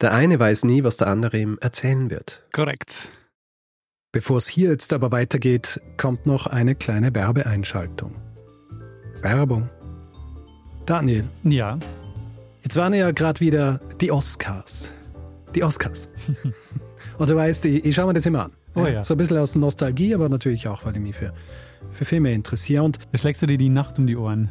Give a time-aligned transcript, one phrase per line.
[0.00, 2.42] der eine weiß nie, was der andere ihm erzählen wird.
[2.52, 3.08] Korrekt.
[4.12, 8.14] Bevor es hier jetzt aber weitergeht, kommt noch eine kleine Werbeeinschaltung.
[9.22, 9.68] Werbung.
[10.86, 11.24] Daniel.
[11.42, 11.78] Ja.
[12.62, 14.92] Jetzt waren ja gerade wieder die Oscars.
[15.54, 16.08] Die Oscars.
[17.18, 18.52] Und du weißt, ich, ich schaue mir das immer an.
[18.74, 19.02] Oh ja.
[19.02, 21.32] So ein bisschen aus Nostalgie, aber natürlich auch, weil ich mich für,
[21.90, 22.82] für Filme interessiere.
[22.82, 24.50] Und Da schlägst du dir die Nacht um die Ohren.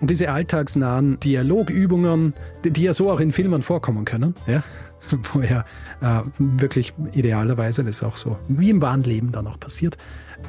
[0.00, 4.62] Und diese alltagsnahen Dialogübungen, die, die ja so auch in Filmen vorkommen können, ja,
[5.32, 5.64] wo ja
[6.00, 9.96] äh, wirklich idealerweise das auch so wie im wahren Leben dann auch passiert.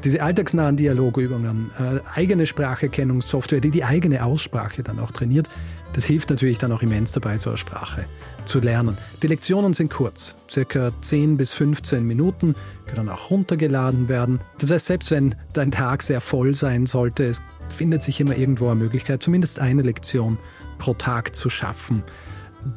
[0.04, 5.50] Diese alltagsnahen Dialogübungen, äh, eigene Spracherkennungssoftware, die die eigene Aussprache dann auch trainiert,
[5.94, 8.06] das hilft natürlich dann auch immens dabei, so eine Sprache
[8.46, 8.98] zu lernen.
[9.24, 12.56] Die Lektionen sind kurz, circa 10 bis 15 Minuten,
[12.86, 14.40] können auch runtergeladen werden.
[14.60, 17.42] Das heißt, selbst wenn dein Tag sehr voll sein sollte, es
[17.72, 20.38] findet sich immer irgendwo eine Möglichkeit, zumindest eine Lektion
[20.78, 22.04] pro Tag zu schaffen.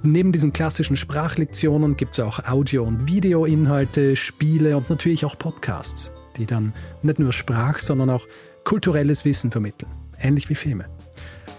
[0.03, 6.13] Neben diesen klassischen Sprachlektionen gibt es auch Audio- und Videoinhalte, Spiele und natürlich auch Podcasts,
[6.37, 6.73] die dann
[7.03, 8.27] nicht nur Sprach, sondern auch
[8.65, 9.91] kulturelles Wissen vermitteln.
[10.21, 10.87] Ähnlich wie Filme.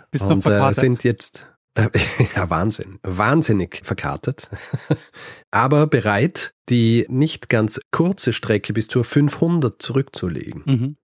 [0.10, 0.75] Bist noch und äh, verkatert.
[0.75, 1.90] sind jetzt, äh,
[2.36, 4.50] ja, Wahnsinn, wahnsinnig verkartet,
[5.51, 10.63] aber bereit, die nicht ganz kurze Strecke bis zur 500 zurückzulegen.
[10.66, 10.98] Mhm.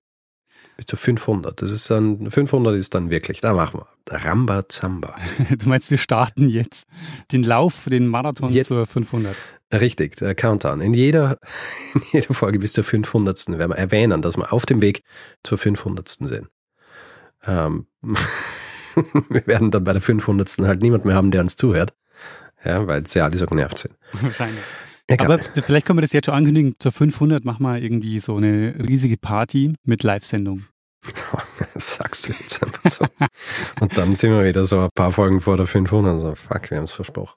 [0.78, 1.60] Bis zur 500.
[1.62, 3.88] Das ist dann, 500 ist dann wirklich, da machen wir.
[4.10, 5.16] Rambazamba.
[5.58, 6.88] Du meinst, wir starten jetzt
[7.32, 8.68] den Lauf, den Marathon Jetzt.
[8.68, 9.36] zur 500.
[9.74, 10.80] Richtig, der Countdown.
[10.82, 11.40] In jeder,
[11.96, 13.58] in jeder Folge bis zur 500.
[13.58, 15.04] werden wir erwähnen, dass wir auf dem Weg
[15.44, 16.08] zur 500.
[16.08, 16.48] sind.
[17.46, 17.88] Ähm,
[19.30, 20.60] wir werden dann bei der 500.
[20.60, 21.94] halt niemand mehr haben, der uns zuhört.
[22.64, 23.96] Ja, weil sie alle so genervt sind.
[24.14, 24.64] Wahrscheinlich.
[25.08, 25.32] Egal.
[25.32, 26.76] Aber vielleicht können wir das jetzt schon ankündigen.
[26.80, 30.66] Zur 500 machen wir irgendwie so eine riesige Party mit Live-Sendung.
[31.74, 33.06] Das sagst du jetzt einfach so.
[33.80, 36.20] Und dann sind wir wieder so ein paar Folgen vor der 500.
[36.20, 37.36] So, fuck, wir haben es versprochen.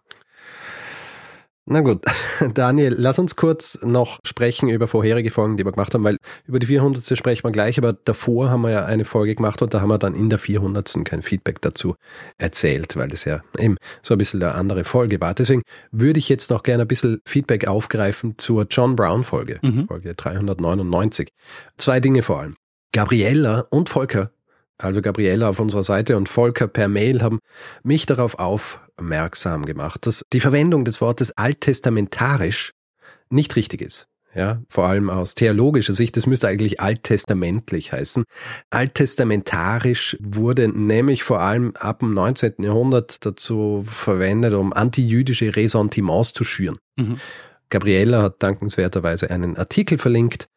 [1.66, 2.02] Na gut,
[2.54, 6.16] Daniel, lass uns kurz noch sprechen über vorherige Folgen, die wir gemacht haben, weil
[6.46, 7.16] über die 400.
[7.16, 9.98] sprechen wir gleich, aber davor haben wir ja eine Folge gemacht und da haben wir
[9.98, 11.04] dann in der 400.
[11.04, 11.94] kein Feedback dazu
[12.38, 15.34] erzählt, weil das ja eben so ein bisschen eine andere Folge war.
[15.34, 15.62] Deswegen
[15.92, 19.86] würde ich jetzt noch gerne ein bisschen Feedback aufgreifen zur John Brown Folge, mhm.
[19.86, 21.28] Folge 399.
[21.76, 22.56] Zwei Dinge vor allem.
[22.92, 24.32] Gabriella und Volker
[24.82, 27.38] also Gabriella auf unserer Seite und Volker per Mail haben
[27.82, 32.72] mich darauf aufmerksam gemacht, dass die Verwendung des Wortes alttestamentarisch
[33.28, 34.06] nicht richtig ist.
[34.32, 38.22] Ja, vor allem aus theologischer Sicht, das müsste eigentlich alttestamentlich heißen.
[38.70, 42.62] Alttestamentarisch wurde nämlich vor allem ab dem 19.
[42.62, 46.78] Jahrhundert dazu verwendet, um antijüdische Ressentiments zu schüren.
[46.96, 47.16] Mhm.
[47.70, 50.48] Gabriella hat dankenswerterweise einen Artikel verlinkt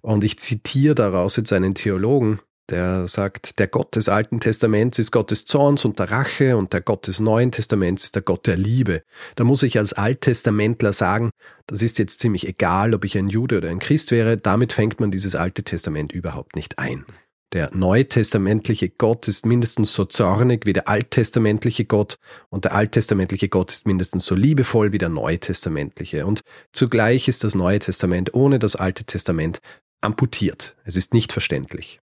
[0.00, 5.10] und ich zitiere daraus jetzt einen Theologen, der sagt, der Gott des Alten Testaments ist
[5.10, 8.46] Gott des Zorns und der Rache und der Gott des Neuen Testaments ist der Gott
[8.46, 9.02] der Liebe.
[9.36, 11.30] Da muss ich als Alttestamentler sagen,
[11.66, 15.00] das ist jetzt ziemlich egal, ob ich ein Jude oder ein Christ wäre, damit fängt
[15.00, 17.04] man dieses Alte Testament überhaupt nicht ein.
[17.52, 22.16] Der neutestamentliche Gott ist mindestens so zornig wie der alttestamentliche Gott
[22.48, 26.26] und der alttestamentliche Gott ist mindestens so liebevoll wie der neutestamentliche.
[26.26, 29.58] Und zugleich ist das Neue Testament ohne das Alte Testament
[30.00, 30.76] amputiert.
[30.84, 32.00] Es ist nicht verständlich.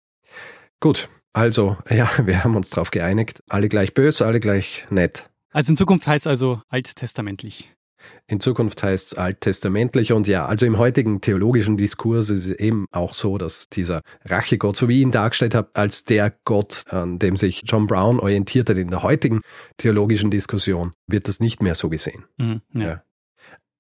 [0.81, 3.43] Gut, also, ja, wir haben uns darauf geeinigt.
[3.49, 5.29] Alle gleich böse, alle gleich nett.
[5.51, 7.75] Also in Zukunft heißt es also alttestamentlich.
[8.27, 12.87] In Zukunft heißt es alttestamentlich und ja, also im heutigen theologischen Diskurs ist es eben
[12.93, 17.19] auch so, dass dieser Rachegott, so wie ich ihn dargestellt habe, als der Gott, an
[17.19, 19.41] dem sich John Brown orientiert hat in der heutigen
[19.79, 22.25] theologischen Diskussion, wird das nicht mehr so gesehen.
[22.37, 22.87] Mhm, ja.
[22.87, 23.03] Ja.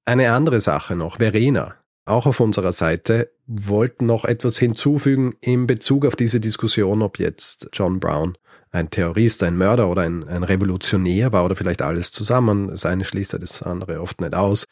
[0.06, 1.74] Eine andere Sache noch, Verena,
[2.04, 7.68] auch auf unserer Seite, wollten noch etwas hinzufügen in Bezug auf diese Diskussion, ob jetzt
[7.72, 8.36] John Brown
[8.70, 12.68] ein Terrorist, ein Mörder oder ein, ein Revolutionär war oder vielleicht alles zusammen.
[12.68, 14.64] Das eine schließt das andere oft nicht aus.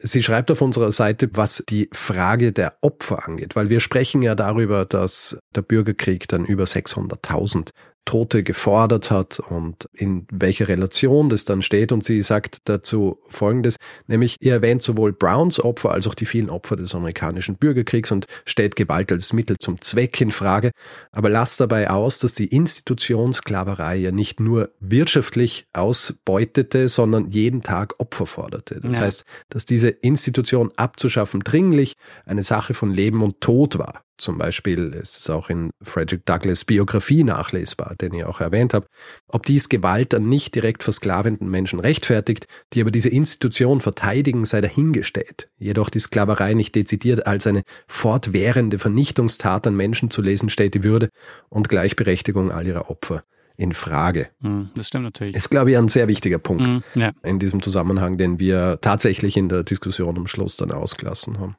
[0.00, 4.36] Sie schreibt auf unserer Seite, was die Frage der Opfer angeht, weil wir sprechen ja
[4.36, 7.70] darüber, dass der Bürgerkrieg dann über 600.000
[8.08, 11.92] Tote gefordert hat und in welcher Relation das dann steht.
[11.92, 13.76] Und sie sagt dazu Folgendes,
[14.06, 18.24] nämlich ihr erwähnt sowohl Browns Opfer als auch die vielen Opfer des amerikanischen Bürgerkriegs und
[18.46, 20.70] stellt Gewalt als Mittel zum Zweck in Frage,
[21.12, 27.96] aber lasst dabei aus, dass die Institutionssklaverei ja nicht nur wirtschaftlich ausbeutete, sondern jeden Tag
[27.98, 28.80] Opfer forderte.
[28.80, 29.04] Das ja.
[29.04, 31.92] heißt, dass diese Institution abzuschaffen dringlich
[32.24, 34.02] eine Sache von Leben und Tod war.
[34.18, 38.86] Zum Beispiel ist es auch in Frederick Douglass Biografie nachlesbar, den ich auch erwähnt habe.
[39.28, 44.60] Ob dies Gewalt an nicht direkt versklavenden Menschen rechtfertigt, die aber diese Institution verteidigen, sei
[44.60, 45.48] dahingestellt.
[45.56, 50.82] Jedoch die Sklaverei nicht dezidiert als eine fortwährende Vernichtungstat an Menschen zu lesen, stellt die
[50.82, 51.10] Würde
[51.48, 53.22] und Gleichberechtigung all ihrer Opfer
[53.56, 54.28] in Frage.
[54.40, 55.36] Hm, das stimmt natürlich.
[55.36, 57.12] Ist, glaube ich, ein sehr wichtiger Punkt mm, ja.
[57.22, 61.56] in diesem Zusammenhang, den wir tatsächlich in der Diskussion am Schluss dann ausgelassen haben.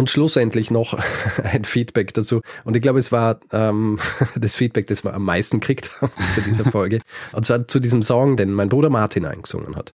[0.00, 0.98] Und schlussendlich noch
[1.42, 2.40] ein Feedback dazu.
[2.64, 3.98] Und ich glaube, es war ähm,
[4.34, 7.02] das Feedback, das wir am meisten haben zu dieser Folge.
[7.32, 9.92] Und zwar zu diesem Song, den mein Bruder Martin eingesungen hat.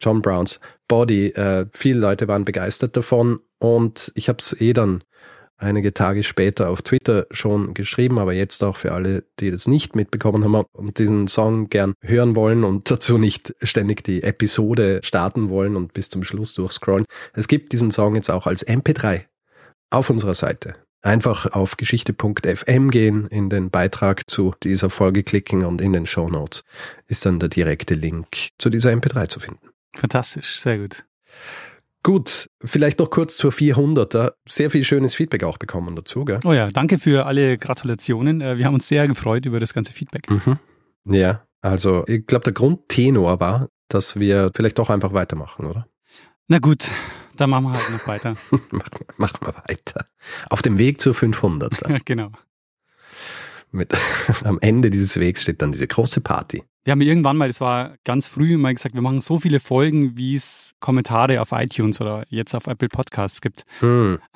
[0.00, 0.58] John Browns
[0.88, 1.28] Body.
[1.28, 5.04] Äh, viele Leute waren begeistert davon und ich habe es eh dann
[5.56, 9.94] einige Tage später auf Twitter schon geschrieben, aber jetzt auch für alle, die das nicht
[9.94, 15.48] mitbekommen haben und diesen Song gern hören wollen und dazu nicht ständig die Episode starten
[15.48, 17.06] wollen und bis zum Schluss durchscrollen.
[17.34, 19.26] Es gibt diesen Song jetzt auch als MP3
[19.94, 20.74] auf unserer Seite.
[21.02, 26.30] Einfach auf geschichte.fm gehen, in den Beitrag zu dieser Folge klicken und in den Show
[26.30, 26.64] Notes
[27.06, 29.68] ist dann der direkte Link zu dieser MP3 zu finden.
[29.94, 31.04] Fantastisch, sehr gut.
[32.02, 34.32] Gut, vielleicht noch kurz zur 400er.
[34.46, 36.40] Sehr viel schönes Feedback auch bekommen dazu, gell?
[36.44, 38.40] Oh ja, danke für alle Gratulationen.
[38.40, 40.30] Äh, wir haben uns sehr gefreut über das ganze Feedback.
[40.30, 40.58] Mhm.
[41.06, 45.86] Ja, also ich glaube, der Grundtenor war, dass wir vielleicht doch einfach weitermachen, oder?
[46.46, 46.90] Na gut,
[47.36, 48.36] dann machen wir halt noch weiter.
[49.16, 50.06] machen wir weiter.
[50.50, 51.72] Auf dem Weg zur 500.
[52.04, 52.32] genau.
[53.70, 53.92] Mit,
[54.44, 56.62] am Ende dieses Wegs steht dann diese große Party.
[56.84, 60.18] Wir haben irgendwann mal, das war ganz früh, mal gesagt, wir machen so viele Folgen,
[60.18, 63.64] wie es Kommentare auf iTunes oder jetzt auf Apple Podcasts gibt.
[63.80, 64.18] Hm.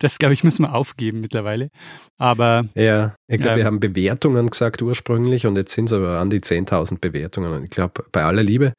[0.00, 1.70] Das, glaube ich, müssen wir aufgeben mittlerweile.
[2.18, 2.66] Aber.
[2.74, 6.28] Ja, ich glaube, äh, wir haben Bewertungen gesagt ursprünglich und jetzt sind es aber an
[6.28, 7.52] die 10.000 Bewertungen.
[7.52, 8.74] Und ich glaube, bei aller Liebe,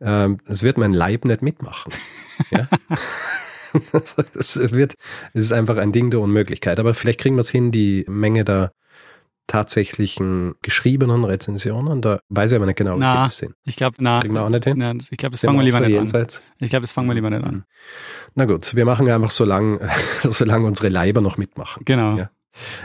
[0.00, 1.92] ähm, das wird mein Leib nicht mitmachen.
[2.50, 2.68] Ja?
[4.34, 4.94] das wird,
[5.32, 6.78] es ist einfach ein Ding der Unmöglichkeit.
[6.78, 8.72] Aber vielleicht kriegen wir es hin, die Menge der
[9.46, 12.00] tatsächlichen geschriebenen Rezensionen.
[12.00, 13.54] Da weiß ich aber nicht genau, wie viele sind.
[13.64, 14.78] Ich glaube, na, Kriegen wir auch nicht hin?
[14.78, 16.38] Na, ich glaube, das fangen wir lieber nicht jenseits?
[16.38, 16.42] an.
[16.60, 17.64] Ich glaube, das fangen wir lieber nicht an.
[18.34, 19.80] Na gut, wir machen einfach so lange,
[20.22, 21.82] solange unsere Leiber noch mitmachen.
[21.84, 22.16] Genau.
[22.16, 22.30] Ja.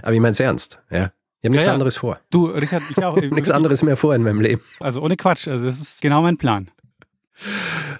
[0.02, 0.82] Aber ich meine es ernst.
[0.90, 1.12] Ja.
[1.44, 2.20] habe nichts ja, anderes vor.
[2.30, 3.16] Du, Richard, ich auch.
[3.22, 4.62] nichts anderes mehr vor in meinem Leben.
[4.80, 5.48] Also ohne Quatsch.
[5.48, 6.72] Also das ist genau mein Plan.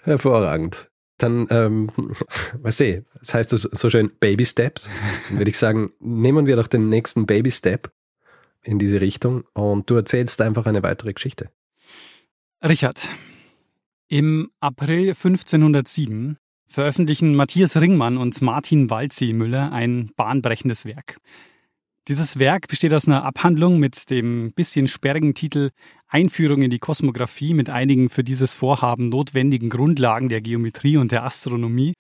[0.04, 0.90] Hervorragend.
[1.18, 1.90] Dann, ähm,
[2.62, 4.90] was sehe, das heißt so schön Baby Steps.
[5.30, 7.92] Dann würde ich sagen, nehmen wir doch den nächsten Baby Step
[8.68, 11.50] in diese Richtung und du erzählst einfach eine weitere Geschichte.
[12.64, 13.08] Richard,
[14.08, 21.18] im April 1507 veröffentlichen Matthias Ringmann und Martin Waldsee-Müller ein bahnbrechendes Werk.
[22.08, 25.72] Dieses Werk besteht aus einer Abhandlung mit dem bisschen sperrigen Titel
[26.08, 31.24] Einführung in die Kosmographie mit einigen für dieses Vorhaben notwendigen Grundlagen der Geometrie und der
[31.24, 31.94] Astronomie.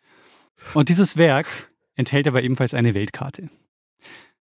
[0.73, 3.49] Und dieses Werk enthält aber ebenfalls eine Weltkarte.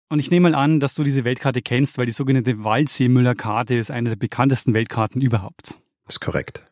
[0.09, 3.91] Und ich nehme mal an, dass du diese Weltkarte kennst, weil die sogenannte Waldsee-Müller-Karte ist
[3.91, 5.79] eine der bekanntesten Weltkarten überhaupt.
[6.05, 6.63] Das ist korrekt.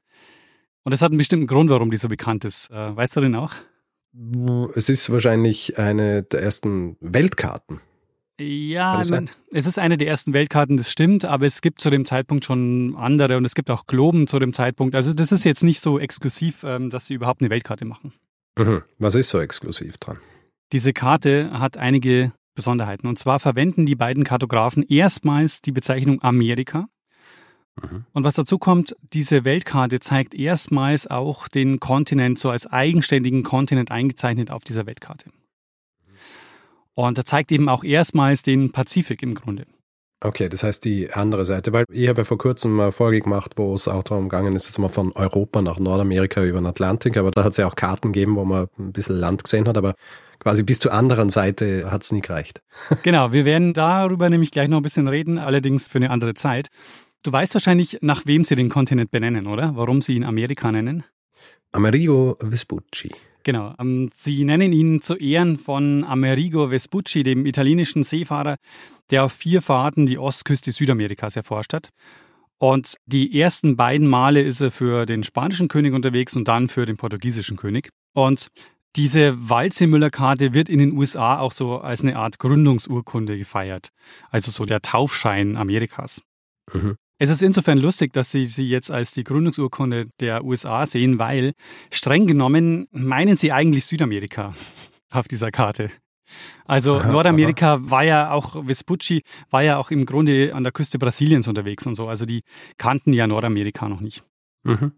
[0.84, 2.70] Und das hat einen bestimmten Grund, warum die so bekannt ist.
[2.70, 3.52] Äh, weißt du den auch?
[4.76, 7.80] Es ist wahrscheinlich eine der ersten Weltkarten.
[8.38, 12.04] Ja, meine, es ist eine der ersten Weltkarten, das stimmt, aber es gibt zu dem
[12.04, 14.96] Zeitpunkt schon andere und es gibt auch Globen zu dem Zeitpunkt.
[14.96, 18.12] Also das ist jetzt nicht so exklusiv, ähm, dass sie überhaupt eine Weltkarte machen.
[18.58, 18.82] Mhm.
[18.98, 20.18] Was ist so exklusiv dran?
[20.72, 23.06] Diese Karte hat einige Besonderheiten.
[23.06, 26.88] Und zwar verwenden die beiden Kartografen erstmals die Bezeichnung Amerika.
[27.80, 28.04] Mhm.
[28.12, 33.90] Und was dazu kommt, diese Weltkarte zeigt erstmals auch den Kontinent so als eigenständigen Kontinent
[33.90, 35.30] eingezeichnet auf dieser Weltkarte.
[36.94, 39.66] Und er zeigt eben auch erstmals den Pazifik im Grunde.
[40.20, 43.52] Okay, das heißt die andere Seite, weil ich habe ja vor kurzem eine Folge gemacht,
[43.56, 47.18] wo es auch darum gegangen ist, jetzt mal von Europa nach Nordamerika über den Atlantik,
[47.18, 49.76] aber da hat es ja auch Karten gegeben, wo man ein bisschen Land gesehen hat,
[49.76, 49.94] aber
[50.38, 52.62] quasi bis zur anderen Seite hat es nie gereicht.
[53.02, 56.68] genau, wir werden darüber nämlich gleich noch ein bisschen reden, allerdings für eine andere Zeit.
[57.22, 59.76] Du weißt wahrscheinlich, nach wem sie den Kontinent benennen, oder?
[59.76, 61.04] Warum sie ihn Amerika nennen?
[61.72, 63.10] Amerigo Vespucci.
[63.44, 63.74] Genau.
[63.78, 68.56] Ähm, sie nennen ihn zu Ehren von Amerigo Vespucci, dem italienischen Seefahrer,
[69.10, 71.90] der auf vier Fahrten die Ostküste Südamerikas erforscht hat.
[72.58, 76.86] Und die ersten beiden Male ist er für den spanischen König unterwegs und dann für
[76.86, 77.90] den portugiesischen König.
[78.14, 78.48] Und
[78.96, 83.88] diese Walze-Müller-Karte wird in den USA auch so als eine Art Gründungsurkunde gefeiert.
[84.30, 86.22] Also so der Taufschein Amerikas.
[86.72, 86.96] Mhm.
[87.18, 91.52] Es ist insofern lustig, dass Sie sie jetzt als die Gründungsurkunde der USA sehen, weil
[91.92, 94.54] streng genommen meinen Sie eigentlich Südamerika
[95.10, 95.90] auf dieser Karte.
[96.64, 100.98] Also Aha, Nordamerika war ja auch, Vespucci war ja auch im Grunde an der Küste
[100.98, 102.08] Brasiliens unterwegs und so.
[102.08, 102.42] Also die
[102.78, 104.24] kannten ja Nordamerika noch nicht.
[104.64, 104.92] Mhm.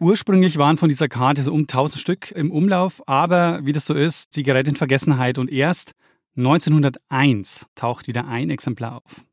[0.00, 3.94] Ursprünglich waren von dieser Karte so um 1000 Stück im Umlauf, aber wie das so
[3.94, 5.94] ist, sie gerät in Vergessenheit und erst
[6.36, 9.24] 1901 taucht wieder ein Exemplar auf.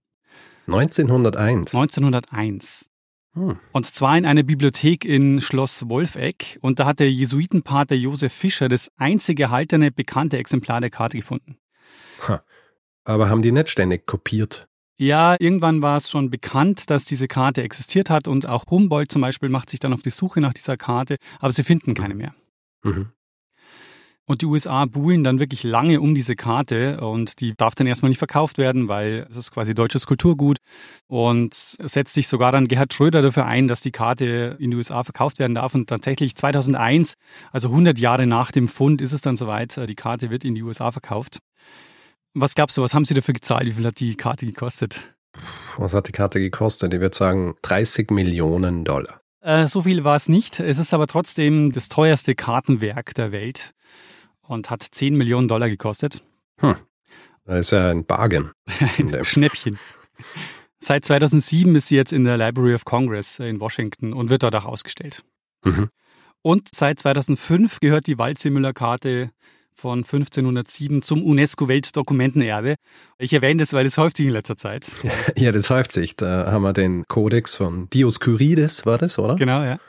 [0.68, 1.76] 1901.
[1.76, 2.90] 1901.
[3.34, 3.60] Hm.
[3.74, 6.58] Und zwar in einer Bibliothek in Schloss Wolfegg.
[6.62, 11.58] Und da hat der Jesuitenpater Josef Fischer das einzige erhaltene bekannte Exemplar der Karte gefunden.
[12.28, 12.44] Ha.
[13.04, 14.68] Aber haben die nicht ständig kopiert?
[14.98, 19.22] Ja, irgendwann war es schon bekannt, dass diese Karte existiert hat und auch Humboldt zum
[19.22, 22.34] Beispiel macht sich dann auf die Suche nach dieser Karte, aber sie finden keine mehr.
[22.84, 23.12] Mhm.
[24.28, 28.10] Und die USA buhlen dann wirklich lange um diese Karte und die darf dann erstmal
[28.10, 30.58] nicht verkauft werden, weil es ist quasi deutsches Kulturgut
[31.08, 35.04] und setzt sich sogar dann Gerhard Schröder dafür ein, dass die Karte in die USA
[35.04, 35.76] verkauft werden darf.
[35.76, 37.14] Und tatsächlich 2001,
[37.52, 40.64] also 100 Jahre nach dem Fund, ist es dann soweit, die Karte wird in die
[40.64, 41.38] USA verkauft.
[42.38, 43.66] Was glaubst du, was haben Sie dafür gezahlt?
[43.66, 45.16] Wie viel hat die Karte gekostet?
[45.78, 46.94] Was hat die Karte gekostet?
[46.94, 49.22] Ich würde sagen 30 Millionen Dollar.
[49.40, 50.60] Äh, so viel war es nicht.
[50.60, 53.74] Es ist aber trotzdem das teuerste Kartenwerk der Welt
[54.42, 56.24] und hat 10 Millionen Dollar gekostet.
[56.60, 56.76] Hm.
[57.46, 58.52] Das ist ja ein Bargain.
[58.98, 59.80] ein Schnäppchen.
[60.80, 64.56] Seit 2007 ist sie jetzt in der Library of Congress in Washington und wird dort
[64.56, 65.24] auch ausgestellt.
[65.64, 65.90] Mhm.
[66.42, 69.32] Und seit 2005 gehört die Waldseemüller-Karte
[69.76, 72.76] von 1507 zum UNESCO-Weltdokumentenerbe.
[73.20, 74.92] Ich erwähne das, weil es häuft sich in letzter Zeit.
[75.38, 76.16] Ja, das häuft sich.
[76.16, 79.36] Da haben wir den Kodex von Dioskurides, war das, oder?
[79.36, 79.80] Genau, ja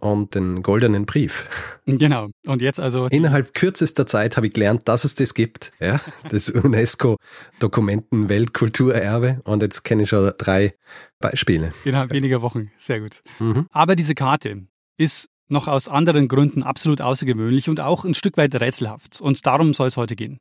[0.00, 1.46] und den goldenen Brief.
[1.86, 2.30] Genau.
[2.46, 3.06] Und jetzt also.
[3.06, 5.72] Innerhalb kürzester Zeit habe ich gelernt, dass es das gibt.
[5.78, 9.40] Ja, das UNESCO-Dokumenten Weltkulturerbe.
[9.44, 10.74] Und jetzt kenne ich schon drei
[11.18, 11.72] Beispiele.
[11.84, 12.70] Innerhalb weniger Wochen.
[12.78, 13.22] Sehr gut.
[13.38, 13.66] Mhm.
[13.70, 18.54] Aber diese Karte ist noch aus anderen Gründen absolut außergewöhnlich und auch ein Stück weit
[18.54, 19.20] rätselhaft.
[19.20, 20.38] Und darum soll es heute gehen.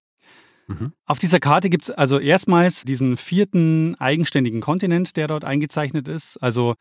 [0.68, 0.94] Mhm.
[1.06, 6.38] Auf dieser Karte gibt es also erstmals diesen vierten eigenständigen Kontinent, der dort eingezeichnet ist.
[6.38, 6.76] Also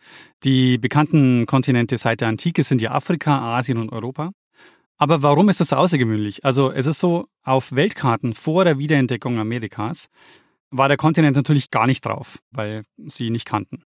[0.45, 4.33] die bekannten Kontinente seit der Antike sind ja Afrika, Asien und Europa.
[4.99, 6.45] Aber warum ist das so außergewöhnlich?
[6.45, 10.09] Also es ist so, auf Weltkarten vor der Wiederentdeckung Amerikas
[10.71, 13.85] war der Kontinent natürlich gar nicht drauf, weil sie ihn nicht kannten.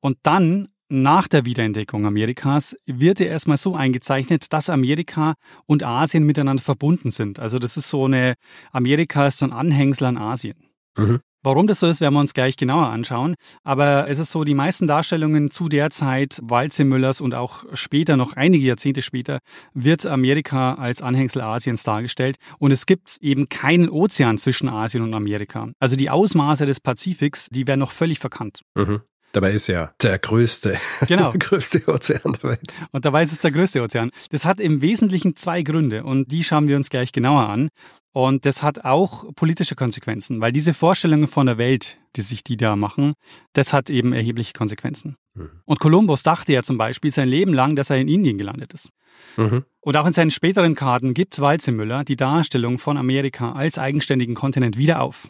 [0.00, 5.34] Und dann nach der Wiederentdeckung Amerikas wird er erstmal so eingezeichnet, dass Amerika
[5.66, 7.38] und Asien miteinander verbunden sind.
[7.40, 8.34] Also das ist so eine,
[8.72, 10.56] Amerika ist so ein Anhängsel an Asien.
[10.98, 11.20] Mhm.
[11.42, 13.34] Warum das so ist, werden wir uns gleich genauer anschauen.
[13.62, 18.34] Aber es ist so, die meisten Darstellungen zu der Zeit Waldseemüllers und auch später, noch
[18.34, 19.38] einige Jahrzehnte später,
[19.72, 22.36] wird Amerika als Anhängsel Asiens dargestellt.
[22.58, 25.70] Und es gibt eben keinen Ozean zwischen Asien und Amerika.
[25.78, 28.60] Also die Ausmaße des Pazifiks, die werden noch völlig verkannt.
[28.74, 29.00] Mhm.
[29.32, 31.30] Dabei ist ja der größte, Genau.
[31.30, 32.72] der größte Ozean der Welt.
[32.90, 34.10] Und dabei ist es der größte Ozean.
[34.30, 37.68] Das hat im Wesentlichen zwei Gründe und die schauen wir uns gleich genauer an.
[38.12, 42.56] Und das hat auch politische Konsequenzen, weil diese Vorstellungen von der Welt, die sich die
[42.56, 43.14] da machen,
[43.52, 45.14] das hat eben erhebliche Konsequenzen.
[45.34, 45.50] Mhm.
[45.64, 48.90] Und Kolumbus dachte ja zum Beispiel sein Leben lang, dass er in Indien gelandet ist.
[49.36, 49.64] Mhm.
[49.80, 54.76] Und auch in seinen späteren Karten gibt Walzemüller die Darstellung von Amerika als eigenständigen Kontinent
[54.76, 55.28] wieder auf.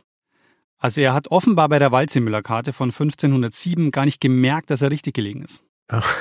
[0.81, 5.15] Also er hat offenbar bei der Walzemüller-Karte von 1507 gar nicht gemerkt, dass er richtig
[5.15, 5.63] gelegen ist.
[5.89, 6.13] Ach.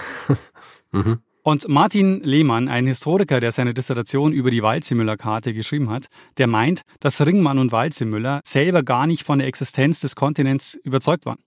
[0.91, 1.19] mhm.
[1.41, 6.81] Und Martin Lehmann, ein Historiker, der seine Dissertation über die Walzemüller-Karte geschrieben hat, der meint,
[6.99, 11.39] dass Ringmann und Walzemüller selber gar nicht von der Existenz des Kontinents überzeugt waren.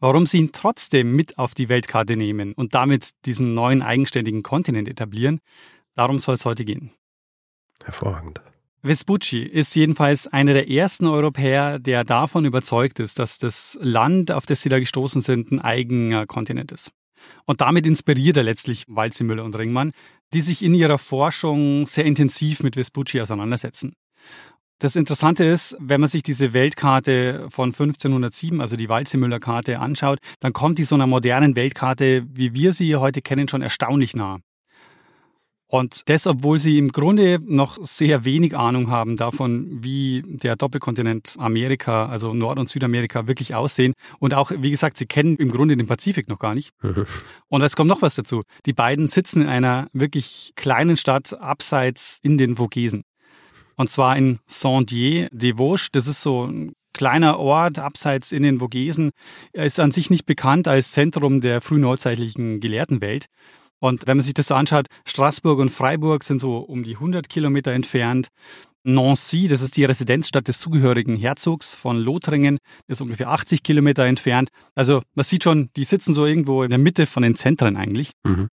[0.00, 4.88] Warum sie ihn trotzdem mit auf die Weltkarte nehmen und damit diesen neuen eigenständigen Kontinent
[4.88, 5.40] etablieren,
[5.94, 6.90] darum soll es heute gehen.
[7.84, 8.40] Hervorragend.
[8.86, 14.44] Vespucci ist jedenfalls einer der ersten Europäer, der davon überzeugt ist, dass das Land, auf
[14.44, 16.92] das sie da gestoßen sind, ein eigener Kontinent ist.
[17.46, 19.92] Und damit inspiriert er letztlich Walzemüller und Ringmann,
[20.34, 23.94] die sich in ihrer Forschung sehr intensiv mit Vespucci auseinandersetzen.
[24.80, 30.52] Das Interessante ist, wenn man sich diese Weltkarte von 1507, also die Walzemüller-Karte, anschaut, dann
[30.52, 34.40] kommt die so einer modernen Weltkarte, wie wir sie heute kennen, schon erstaunlich nah.
[35.66, 41.36] Und das, obwohl sie im Grunde noch sehr wenig Ahnung haben davon, wie der Doppelkontinent
[41.38, 43.94] Amerika, also Nord- und Südamerika, wirklich aussehen.
[44.18, 46.70] Und auch, wie gesagt, sie kennen im Grunde den Pazifik noch gar nicht.
[47.48, 48.42] Und es kommt noch was dazu.
[48.66, 53.04] Die beiden sitzen in einer wirklich kleinen Stadt abseits in den Vogesen.
[53.76, 55.90] Und zwar in Saint-Dié-des-Vosges.
[55.92, 59.10] Das ist so ein kleiner Ort abseits in den Vogesen.
[59.52, 63.26] Er ist an sich nicht bekannt als Zentrum der frühneuzeitlichen Gelehrtenwelt.
[63.80, 67.28] Und wenn man sich das so anschaut, Straßburg und Freiburg sind so um die 100
[67.28, 68.28] Kilometer entfernt.
[68.84, 74.50] Nancy, das ist die Residenzstadt des zugehörigen Herzogs von Lothringen, ist ungefähr 80 Kilometer entfernt.
[74.74, 78.12] Also man sieht schon, die sitzen so irgendwo in der Mitte von den Zentren eigentlich.
[78.24, 78.48] Mhm.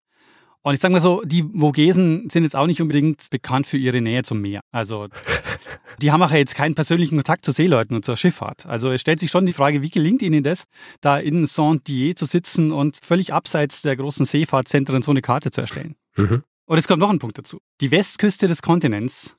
[0.61, 4.01] Und ich sage mal so, die Vogesen sind jetzt auch nicht unbedingt bekannt für ihre
[4.01, 4.59] Nähe zum Meer.
[4.71, 5.07] Also
[6.01, 8.65] die haben auch jetzt keinen persönlichen Kontakt zu Seeleuten und zur Schifffahrt.
[8.65, 10.65] Also es stellt sich schon die Frage, wie gelingt ihnen das,
[10.99, 15.61] da in Saint-Dié zu sitzen und völlig abseits der großen Seefahrtzentren so eine Karte zu
[15.61, 15.95] erstellen.
[16.17, 16.43] Mhm.
[16.65, 17.59] Und es kommt noch ein Punkt dazu.
[17.79, 19.35] Die Westküste des Kontinents,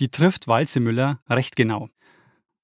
[0.00, 1.88] die trifft Walzemüller recht genau.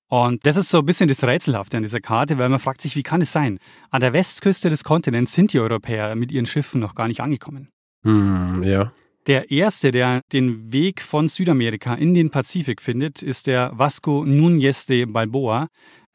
[0.09, 2.97] Und das ist so ein bisschen das Rätselhafte an dieser Karte, weil man fragt sich,
[2.97, 3.61] wie kann es sein?
[3.91, 7.69] An der Westküste des Kontinents sind die Europäer mit ihren Schiffen noch gar nicht angekommen.
[8.03, 8.63] Mhm.
[8.63, 8.93] Ja.
[9.27, 14.87] Der erste, der den Weg von Südamerika in den Pazifik findet, ist der Vasco Núñez
[14.89, 15.69] de Balboa.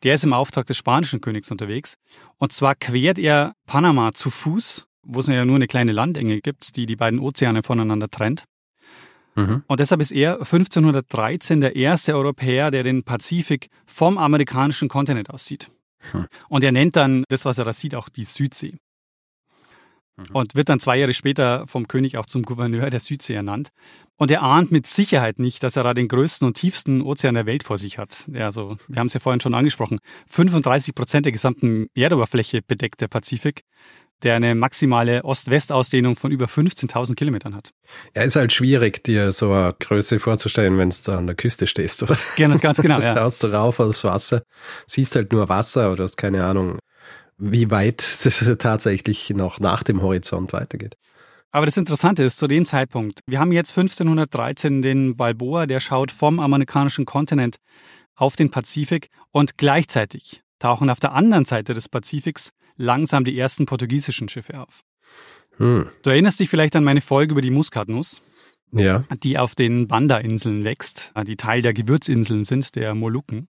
[0.03, 1.95] Der ist im Auftrag des spanischen Königs unterwegs.
[2.37, 6.75] Und zwar quert er Panama zu Fuß, wo es ja nur eine kleine Landenge gibt,
[6.75, 8.45] die die beiden Ozeane voneinander trennt.
[9.35, 9.63] Mhm.
[9.67, 15.45] Und deshalb ist er 1513 der erste Europäer, der den Pazifik vom amerikanischen Kontinent aus
[15.45, 15.69] sieht.
[16.11, 16.27] Hm.
[16.49, 18.75] Und er nennt dann das, was er da sieht, auch die Südsee.
[20.31, 23.71] Und wird dann zwei Jahre später vom König auch zum Gouverneur der Südsee ernannt.
[24.17, 27.45] Und er ahnt mit Sicherheit nicht, dass er da den größten und tiefsten Ozean der
[27.45, 28.29] Welt vor sich hat.
[28.33, 29.97] Also, wir haben es ja vorhin schon angesprochen,
[30.29, 33.63] 35 Prozent der gesamten Erdoberfläche bedeckt der Pazifik,
[34.23, 37.71] der eine maximale Ost-West-Ausdehnung von über 15.000 Kilometern hat.
[38.15, 41.67] Ja, ist halt schwierig, dir so eine Größe vorzustellen, wenn du da an der Küste
[41.67, 42.17] stehst, oder?
[42.37, 43.13] Gerne, ganz genau, ja.
[43.17, 44.43] Schaust du rauf aufs Wasser,
[44.85, 46.79] siehst halt nur Wasser oder hast keine Ahnung,
[47.37, 50.95] wie weit das tatsächlich noch nach dem Horizont weitergeht.
[51.51, 56.11] Aber das Interessante ist, zu dem Zeitpunkt, wir haben jetzt 1513 den Balboa, der schaut
[56.11, 57.57] vom amerikanischen Kontinent
[58.15, 63.65] auf den Pazifik und gleichzeitig tauchen auf der anderen Seite des Pazifiks langsam die ersten
[63.65, 64.81] portugiesischen Schiffe auf.
[65.57, 65.87] Hm.
[66.03, 68.21] Du erinnerst dich vielleicht an meine Folge über die Muskatnuss,
[68.71, 69.05] Ja.
[69.23, 73.47] die auf den Banda-Inseln wächst, die Teil der Gewürzinseln sind, der Molukken.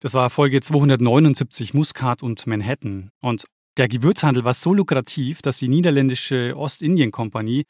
[0.00, 3.10] Das war Folge 279 Muskat und Manhattan.
[3.20, 3.44] Und
[3.76, 7.64] der Gewürzhandel war so lukrativ, dass die niederländische Ostindien-Kompanie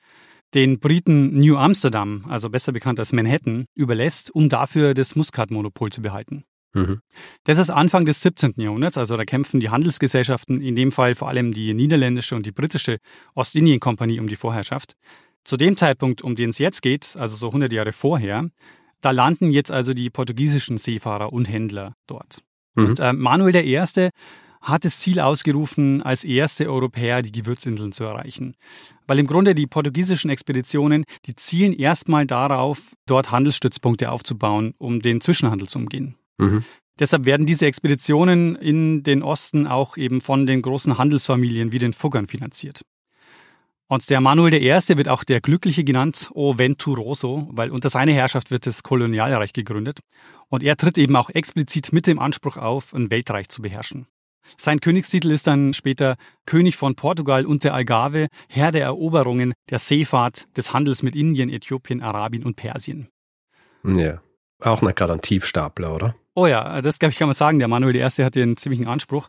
[0.55, 6.03] den Briten New Amsterdam, also besser bekannt als Manhattan, überlässt, um dafür das Muskatmonopol zu
[6.03, 6.45] behalten.
[6.75, 7.01] Mhm.
[7.45, 8.55] Das ist Anfang des 17.
[8.57, 12.53] Jahrhunderts, also da kämpfen die Handelsgesellschaften, in dem Fall vor allem die niederländische und die
[12.53, 12.99] britische
[13.35, 14.95] Ostindien-Kompanie um die Vorherrschaft.
[15.45, 18.49] Zu dem Zeitpunkt, um den es jetzt geht, also so 100 Jahre vorher,
[19.07, 22.43] da landen jetzt also die portugiesischen Seefahrer und Händler dort.
[22.75, 22.87] Mhm.
[22.87, 23.79] Und äh, Manuel I.
[24.63, 28.57] hat das Ziel ausgerufen, als erste Europäer die Gewürzinseln zu erreichen.
[29.07, 35.21] Weil im Grunde die portugiesischen Expeditionen, die zielen erstmal darauf, dort Handelsstützpunkte aufzubauen, um den
[35.21, 36.17] Zwischenhandel zu umgehen.
[36.39, 36.65] Mhm.
[36.99, 41.93] Deshalb werden diese Expeditionen in den Osten auch eben von den großen Handelsfamilien wie den
[41.93, 42.83] Fuggern finanziert.
[43.89, 44.97] Und der Manuel I.
[44.97, 50.01] wird auch der Glückliche genannt, O Venturoso, weil unter seiner Herrschaft wird das Kolonialreich gegründet.
[50.49, 54.07] Und er tritt eben auch explizit mit dem Anspruch auf, ein Weltreich zu beherrschen.
[54.57, 59.79] Sein Königstitel ist dann später König von Portugal und der Algarve, Herr der Eroberungen, der
[59.79, 63.09] Seefahrt, des Handels mit Indien, Äthiopien, Arabien und Persien.
[63.85, 64.21] Ja,
[64.61, 66.17] auch ein Garantivstapler, oder?
[66.35, 67.59] Oh ja, das glaube ich kann man sagen.
[67.59, 68.03] Der Manuel I.
[68.03, 69.29] hatte einen ziemlichen Anspruch.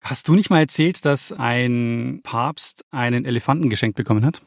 [0.00, 4.42] Hast du nicht mal erzählt, dass ein Papst einen Elefanten geschenkt bekommen hat?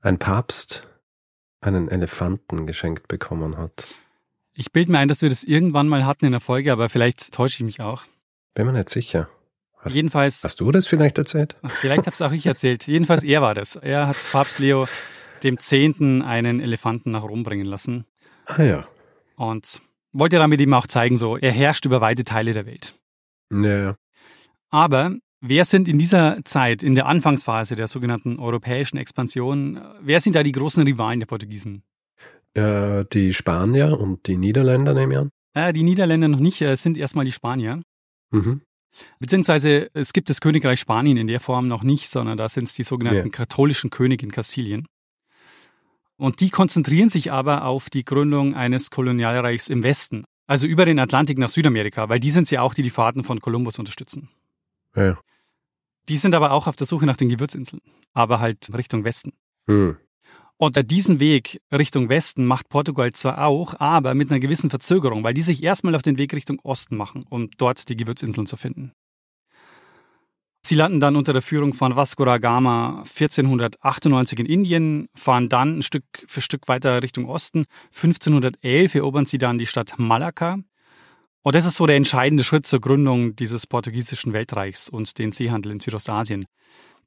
[0.00, 0.88] Ein Papst
[1.60, 3.94] einen Elefanten geschenkt bekommen hat.
[4.52, 7.32] Ich bilde mir ein, dass wir das irgendwann mal hatten in der Folge, aber vielleicht
[7.32, 8.02] täusche ich mich auch.
[8.54, 9.28] Bin mir nicht sicher.
[9.78, 10.44] Hast, Jedenfalls.
[10.44, 11.56] Hast du das vielleicht erzählt?
[11.66, 12.86] Vielleicht habe es auch ich erzählt.
[12.86, 13.76] Jedenfalls er war das.
[13.76, 14.86] Er hat Papst Leo
[15.42, 18.04] dem Zehnten einen Elefanten nach Rom bringen lassen.
[18.46, 18.86] Ah ja.
[19.36, 19.80] Und
[20.12, 22.94] wollte damit ihm auch zeigen, so er herrscht über weite Teile der Welt.
[23.50, 23.96] Ja.
[24.72, 30.34] Aber wer sind in dieser Zeit, in der Anfangsphase der sogenannten europäischen Expansion, wer sind
[30.34, 31.84] da die großen Rivalen der Portugiesen?
[32.54, 35.30] Äh, die Spanier und die Niederländer nehme ich an.
[35.54, 37.82] Äh, die Niederländer noch nicht, es sind erstmal die Spanier.
[38.30, 38.62] Mhm.
[39.18, 42.74] Beziehungsweise es gibt das Königreich Spanien in der Form noch nicht, sondern da sind es
[42.74, 43.30] die sogenannten ja.
[43.30, 44.86] katholischen Könige in Kastilien.
[46.16, 50.98] Und die konzentrieren sich aber auf die Gründung eines Kolonialreichs im Westen, also über den
[50.98, 54.28] Atlantik nach Südamerika, weil die sind ja auch, die die Fahrten von Kolumbus unterstützen.
[54.94, 55.18] Ja.
[56.08, 57.80] Die sind aber auch auf der Suche nach den Gewürzinseln,
[58.12, 59.32] aber halt Richtung Westen.
[59.66, 59.96] Hm.
[60.56, 65.34] Und diesen Weg Richtung Westen macht Portugal zwar auch, aber mit einer gewissen Verzögerung, weil
[65.34, 68.92] die sich erstmal auf den Weg Richtung Osten machen, um dort die Gewürzinseln zu finden.
[70.64, 75.78] Sie landen dann unter der Führung von Vasco da Gama 1498 in Indien, fahren dann
[75.78, 77.64] ein Stück für Stück weiter Richtung Osten.
[77.92, 80.60] 1511 erobern sie dann die Stadt Malakka.
[81.42, 85.72] Und das ist so der entscheidende Schritt zur Gründung dieses portugiesischen Weltreichs und den Seehandel
[85.72, 86.46] in Südostasien.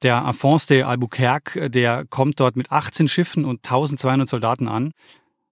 [0.04, 4.92] Der Afonso de Albuquerque, der kommt dort mit 18 Schiffen und 1200 Soldaten an.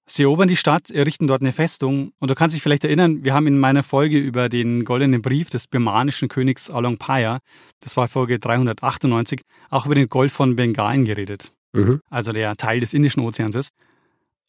[0.05, 2.11] Sie erobern die Stadt, errichten dort eine Festung.
[2.19, 5.49] Und du kannst dich vielleicht erinnern, wir haben in meiner Folge über den goldenen Brief
[5.49, 7.39] des birmanischen Königs Alongpaya,
[7.79, 11.53] das war Folge 398, auch über den Golf von Bengalen geredet.
[11.71, 12.01] Mhm.
[12.09, 13.73] Also der Teil des Indischen Ozeans ist.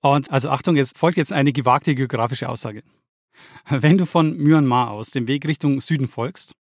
[0.01, 2.83] Und also Achtung, es folgt jetzt eine gewagte geografische Aussage.
[3.69, 6.55] Wenn du von Myanmar aus den Weg Richtung Süden folgst,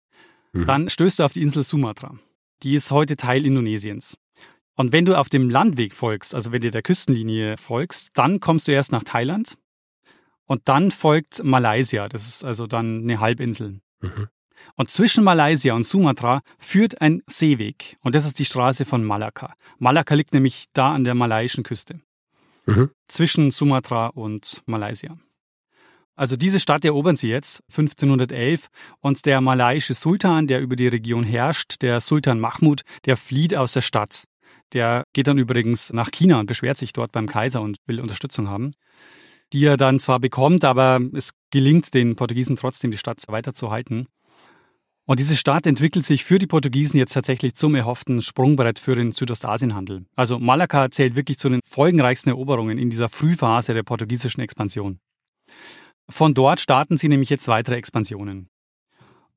[0.52, 0.66] mhm.
[0.66, 2.18] dann stößt du auf die Insel Sumatra.
[2.64, 4.18] Die ist heute Teil Indonesiens.
[4.76, 8.68] Und wenn du auf dem Landweg folgst, also wenn du der Küstenlinie folgst, dann kommst
[8.68, 9.58] du erst nach Thailand
[10.46, 12.10] und dann folgt Malaysia.
[12.10, 13.82] Das ist also dann eine Halbinsel.
[14.02, 14.28] Mhm.
[14.76, 19.54] Und zwischen Malaysia und Sumatra führt ein Seeweg und das ist die Straße von Malakka.
[19.78, 22.00] Malakka liegt nämlich da an der malaiischen Küste.
[22.66, 22.90] Mhm.
[23.08, 25.18] Zwischen Sumatra und Malaysia.
[26.16, 28.68] Also diese Stadt erobern sie jetzt 1511
[29.00, 33.74] und der malaiische Sultan, der über die Region herrscht, der Sultan Mahmud, der flieht aus
[33.74, 34.26] der Stadt.
[34.74, 38.48] Der geht dann übrigens nach China und beschwert sich dort beim Kaiser und will Unterstützung
[38.48, 38.74] haben,
[39.54, 44.08] die er dann zwar bekommt, aber es gelingt den Portugiesen trotzdem, die Stadt weiterzuhalten.
[45.06, 49.12] Und diese Stadt entwickelt sich für die Portugiesen jetzt tatsächlich zum erhofften Sprungbrett für den
[49.12, 50.06] Südostasienhandel.
[50.16, 55.00] Also Malakka zählt wirklich zu den folgenreichsten Eroberungen in dieser Frühphase der portugiesischen Expansion.
[56.14, 58.48] Von dort starten sie nämlich jetzt weitere Expansionen.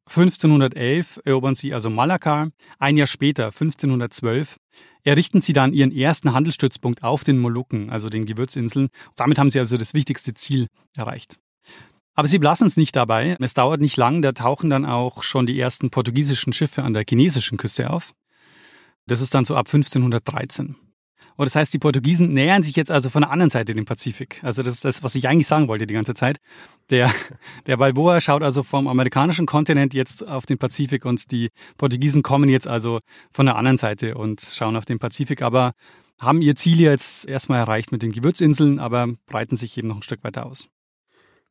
[0.08, 2.50] 1511 erobern sie also Malakka.
[2.78, 4.58] Ein Jahr später, 1512,
[5.02, 8.90] errichten sie dann ihren ersten Handelsstützpunkt auf den Molukken, also den Gewürzinseln.
[9.16, 11.38] Damit haben sie also das wichtigste Ziel erreicht.
[12.14, 13.38] Aber sie belassen es nicht dabei.
[13.40, 17.06] Es dauert nicht lang, da tauchen dann auch schon die ersten portugiesischen Schiffe an der
[17.08, 18.12] chinesischen Küste auf.
[19.06, 20.76] Das ist dann so ab 1513.
[21.36, 24.40] Und das heißt, die Portugiesen nähern sich jetzt also von der anderen Seite dem Pazifik.
[24.42, 26.38] Also das ist das, was ich eigentlich sagen wollte die ganze Zeit.
[26.90, 27.10] Der,
[27.66, 32.48] der Balboa schaut also vom amerikanischen Kontinent jetzt auf den Pazifik und die Portugiesen kommen
[32.48, 35.72] jetzt also von der anderen Seite und schauen auf den Pazifik, aber
[36.20, 40.02] haben ihr Ziel jetzt erstmal erreicht mit den Gewürzinseln, aber breiten sich eben noch ein
[40.02, 40.68] Stück weiter aus.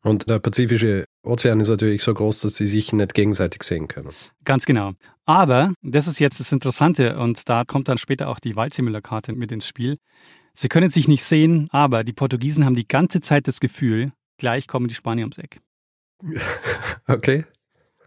[0.06, 4.10] Und der Pazifische Ozean ist natürlich so groß, dass sie sich nicht gegenseitig sehen können.
[4.44, 4.94] Ganz genau.
[5.26, 9.52] Aber, das ist jetzt das Interessante, und da kommt dann später auch die Waldsimüller-Karte mit
[9.52, 9.98] ins Spiel.
[10.54, 14.68] Sie können sich nicht sehen, aber die Portugiesen haben die ganze Zeit das Gefühl, gleich
[14.68, 15.60] kommen die Spanier ums Eck.
[17.08, 17.46] Okay.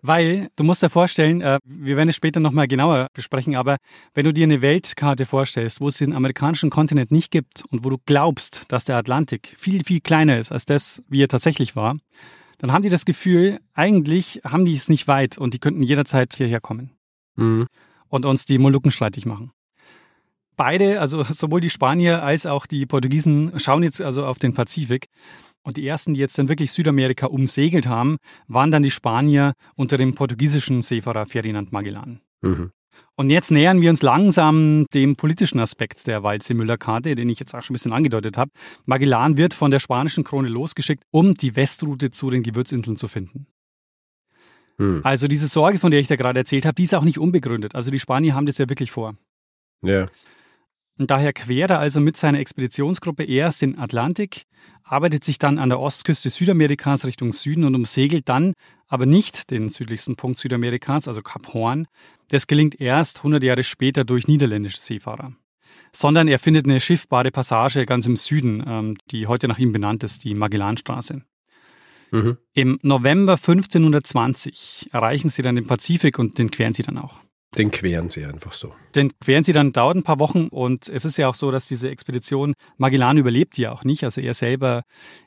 [0.03, 3.77] Weil, du musst dir vorstellen, äh, wir werden es später nochmal genauer besprechen, aber
[4.15, 7.91] wenn du dir eine Weltkarte vorstellst, wo es den amerikanischen Kontinent nicht gibt und wo
[7.91, 11.97] du glaubst, dass der Atlantik viel, viel kleiner ist als das, wie er tatsächlich war,
[12.59, 16.35] dann haben die das Gefühl, eigentlich haben die es nicht weit und die könnten jederzeit
[16.35, 16.91] hierher kommen
[17.37, 17.67] Mhm.
[18.09, 19.53] und uns die Molukken streitig machen.
[20.57, 25.07] Beide, also sowohl die Spanier als auch die Portugiesen, schauen jetzt also auf den Pazifik
[25.69, 29.99] Und die ersten, die jetzt dann wirklich Südamerika umsegelt haben, waren dann die Spanier unter
[29.99, 32.23] dem portugiesischen Seefahrer Ferdinand Magellan.
[32.41, 32.71] Mhm.
[33.17, 37.63] Und jetzt nähern wir uns langsam dem politischen Aspekt der Waldsee-Müller-Karte, den ich jetzt auch
[37.63, 38.51] schon ein bisschen angedeutet habe.
[38.87, 43.47] Magellan wird von der spanischen Krone losgeschickt, um die Westroute zu den Gewürzinseln zu finden.
[44.79, 45.03] Hm.
[45.05, 47.75] Also diese Sorge, von der ich da gerade erzählt habe, die ist auch nicht unbegründet.
[47.75, 49.19] Also die Spanier haben das ja wirklich vor.
[49.85, 50.09] Ja.
[50.99, 54.47] Und daher quert er also mit seiner Expeditionsgruppe erst den Atlantik,
[54.83, 58.55] arbeitet sich dann an der Ostküste Südamerikas Richtung Süden und umsegelt dann
[58.89, 61.87] aber nicht den südlichsten Punkt Südamerikas, also Kap Horn.
[62.29, 65.33] Das gelingt erst 100 Jahre später durch niederländische Seefahrer.
[65.93, 70.03] Sondern er findet eine schiffbare Passage ganz im Süden, ähm, die heute nach ihm benannt
[70.05, 71.23] ist, die Magellanstraße.
[72.11, 72.39] Mhm.
[72.55, 77.21] Im November 1520 erreichen sie dann den Pazifik und den queren sie dann auch.
[77.57, 78.75] Den queren sie einfach so.
[78.95, 81.67] Den queren sie dann, dauert ein paar Wochen und es ist ja auch so, dass
[81.67, 84.05] diese Expedition, Magellan überlebt ja auch nicht.
[84.05, 84.83] Also er selber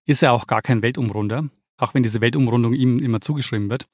[0.06, 3.88] ist ja auch gar kein Weltumrunder, auch wenn diese Weltumrundung ihm immer zugeschrieben wird.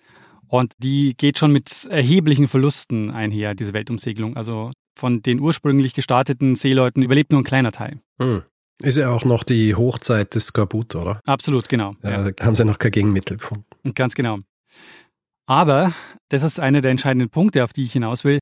[0.47, 4.35] Und die geht schon mit erheblichen Verlusten einher, diese Weltumsegelung.
[4.35, 7.99] Also von den ursprünglich gestarteten Seeleuten überlebt nur ein kleiner Teil.
[8.19, 8.43] Hm.
[8.81, 11.19] Ist ja auch noch die Hochzeit des Skorbut, oder?
[11.25, 11.95] Absolut, genau.
[12.03, 12.31] Ja, ja.
[12.31, 13.65] Da haben sie noch kein Gegenmittel gefunden.
[13.95, 14.37] Ganz genau.
[15.47, 15.93] Aber,
[16.29, 18.39] das ist einer der entscheidenden Punkte, auf die ich hinaus will,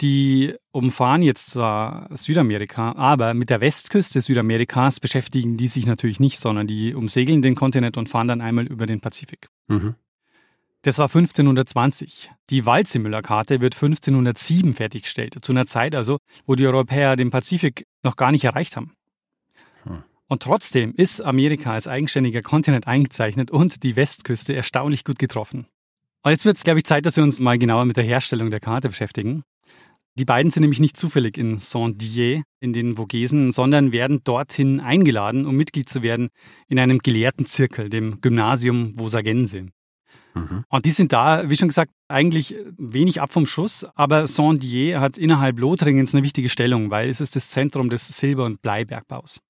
[0.00, 6.40] die umfahren jetzt zwar Südamerika, aber mit der Westküste Südamerikas beschäftigen die sich natürlich nicht,
[6.40, 9.48] sondern die umsegeln den Kontinent und fahren dann einmal über den Pazifik.
[9.68, 9.94] Mhm.
[10.82, 12.30] Das war 1520.
[12.50, 18.16] Die Waldsee-Müller-Karte wird 1507 fertiggestellt, zu einer Zeit also, wo die Europäer den Pazifik noch
[18.16, 18.92] gar nicht erreicht haben.
[19.84, 20.04] Hm.
[20.28, 25.66] Und trotzdem ist Amerika als eigenständiger Kontinent eingezeichnet und die Westküste erstaunlich gut getroffen.
[26.24, 28.50] Und jetzt wird es, glaube ich, Zeit, dass wir uns mal genauer mit der Herstellung
[28.50, 29.44] der Karte beschäftigen.
[30.16, 35.44] Die beiden sind nämlich nicht zufällig in Saint-Dié in den Vogesen, sondern werden dorthin eingeladen,
[35.44, 36.28] um Mitglied zu werden
[36.68, 39.66] in einem gelehrten Zirkel, dem Gymnasium Vosagense.
[40.34, 40.64] Mhm.
[40.68, 45.18] Und die sind da, wie schon gesagt, eigentlich wenig ab vom Schuss, aber Saint-Dié hat
[45.18, 49.40] innerhalb Lothringens eine wichtige Stellung, weil es ist das Zentrum des Silber- und Bleibergbaus.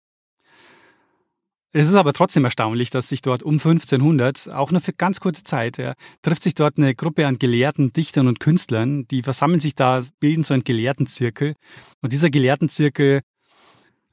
[1.77, 5.43] Es ist aber trotzdem erstaunlich, dass sich dort um 1500, auch nur für ganz kurze
[5.43, 9.75] Zeit, ja, trifft sich dort eine Gruppe an Gelehrten, Dichtern und Künstlern, die versammeln sich
[9.75, 11.57] da, bilden so einen Gelehrtenzirkel.
[12.01, 13.23] Und dieser Gelehrtenzirkel,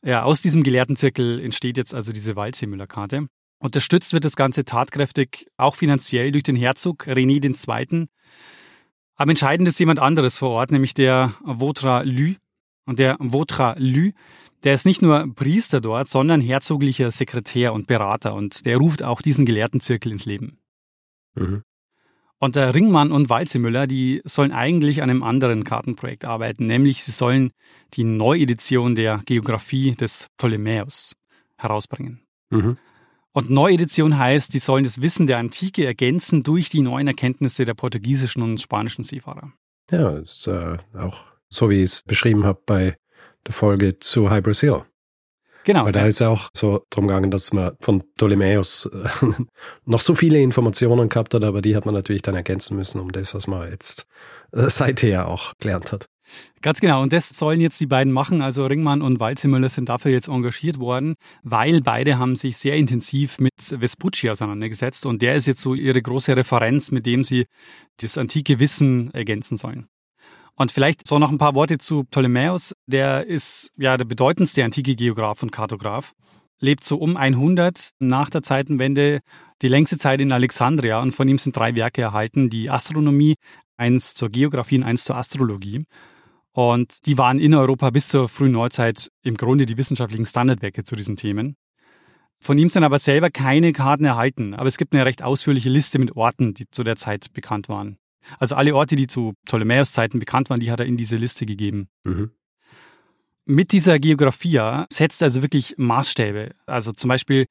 [0.03, 3.27] ja, aus diesem Gelehrtenzirkel entsteht jetzt also diese Waldseemüller-Karte.
[3.59, 8.07] Unterstützt wird das Ganze tatkräftig, auch finanziell, durch den Herzog René II.
[9.17, 12.35] Aber entscheidend ist jemand anderes vor Ort, nämlich der Vautrin Lü.
[12.87, 14.13] Und der Vautrin Lü
[14.63, 19.21] der ist nicht nur Priester dort, sondern herzoglicher Sekretär und Berater und der ruft auch
[19.21, 20.59] diesen Gelehrtenzirkel ins Leben.
[21.35, 21.63] Mhm.
[22.39, 27.11] Und der Ringmann und Walzemüller, die sollen eigentlich an einem anderen Kartenprojekt arbeiten, nämlich sie
[27.11, 27.51] sollen
[27.93, 31.13] die Neuedition der Geografie des Ptolemäus
[31.57, 32.21] herausbringen.
[32.49, 32.77] Mhm.
[33.33, 37.75] Und Neuedition heißt, die sollen das Wissen der Antike ergänzen durch die neuen Erkenntnisse der
[37.75, 39.53] portugiesischen und spanischen Seefahrer.
[39.91, 42.97] Ja, das ist äh, auch so, wie ich es beschrieben habe bei
[43.45, 44.83] der Folge zu High Brazil.
[45.63, 45.85] Genau.
[45.85, 49.25] Weil da ist ja auch so drum gegangen, dass man von Ptolemäus äh,
[49.85, 53.11] noch so viele Informationen gehabt hat, aber die hat man natürlich dann ergänzen müssen um
[53.11, 54.07] das, was man jetzt
[54.53, 56.07] äh, seither auch gelernt hat.
[56.61, 57.01] Ganz genau.
[57.01, 58.41] Und das sollen jetzt die beiden machen.
[58.41, 63.39] Also Ringmann und Walzimüller sind dafür jetzt engagiert worden, weil beide haben sich sehr intensiv
[63.39, 67.45] mit Vespucci auseinandergesetzt und der ist jetzt so ihre große Referenz, mit dem sie
[67.99, 69.87] das antike Wissen ergänzen sollen.
[70.55, 72.73] Und vielleicht so noch ein paar Worte zu Ptolemäus.
[72.85, 76.13] Der ist ja der bedeutendste antike Geograf und Kartograf.
[76.59, 79.21] Lebt so um 100 nach der Zeitenwende,
[79.61, 81.01] die längste Zeit in Alexandria.
[81.01, 82.49] Und von ihm sind drei Werke erhalten.
[82.49, 83.35] Die Astronomie,
[83.77, 85.85] eins zur Geografie und eins zur Astrologie.
[86.53, 90.95] Und die waren in Europa bis zur frühen Neuzeit im Grunde die wissenschaftlichen Standardwerke zu
[90.95, 91.55] diesen Themen.
[92.39, 95.99] Von ihm sind aber selber keine Karten erhalten, aber es gibt eine recht ausführliche Liste
[95.99, 97.97] mit Orten, die zu der Zeit bekannt waren.
[98.39, 101.87] Also alle Orte, die zu Ptolemäus-Zeiten bekannt waren, die hat er in diese Liste gegeben.
[102.03, 102.31] Mhm.
[103.45, 106.51] Mit dieser Geographia setzt er also wirklich Maßstäbe.
[106.65, 107.47] Also zum Beispiel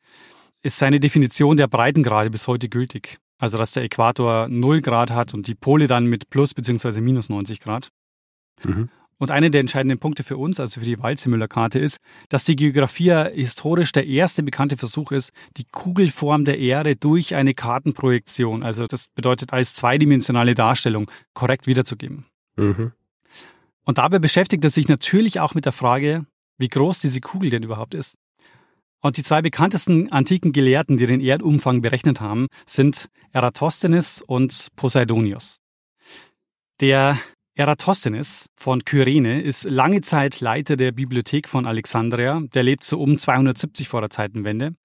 [0.62, 3.18] ist seine Definition der Breitengrade bis heute gültig.
[3.38, 7.00] Also dass der Äquator 0 Grad hat und die Pole dann mit plus bzw.
[7.00, 7.90] minus 90 Grad.
[8.62, 8.90] Mhm.
[9.20, 11.98] Und einer der entscheidenden Punkte für uns, also für die Walzemüller-Karte, ist,
[12.30, 17.52] dass die Geografie historisch der erste bekannte Versuch ist, die Kugelform der Erde durch eine
[17.52, 22.24] Kartenprojektion, also das bedeutet als zweidimensionale Darstellung, korrekt wiederzugeben.
[22.56, 22.92] Mhm.
[23.84, 26.24] Und dabei beschäftigt er sich natürlich auch mit der Frage,
[26.56, 28.16] wie groß diese Kugel denn überhaupt ist.
[29.02, 35.60] Und die zwei bekanntesten antiken Gelehrten, die den Erdumfang berechnet haben, sind Eratosthenes und Poseidonius.
[36.80, 37.18] Der
[37.60, 42.40] Eratosthenes von Kyrene ist lange Zeit Leiter der Bibliothek von Alexandria.
[42.54, 44.76] Der lebt so um 270 vor der Zeitenwende.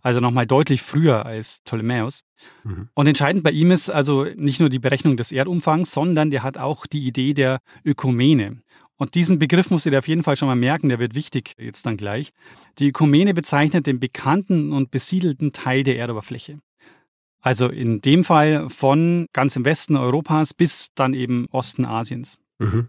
[0.00, 2.22] also nochmal deutlich früher als Ptolemäus.
[2.62, 2.88] Mhm.
[2.94, 6.56] Und entscheidend bei ihm ist also nicht nur die Berechnung des Erdumfangs, sondern der hat
[6.56, 8.62] auch die Idee der Ökumene.
[8.96, 11.54] Und diesen Begriff musst du dir auf jeden Fall schon mal merken, der wird wichtig
[11.58, 12.30] jetzt dann gleich.
[12.78, 16.60] Die Ökumene bezeichnet den bekannten und besiedelten Teil der Erdoberfläche.
[17.40, 22.38] Also in dem Fall von ganz im Westen Europas bis dann eben Osten Asiens.
[22.58, 22.88] Mhm.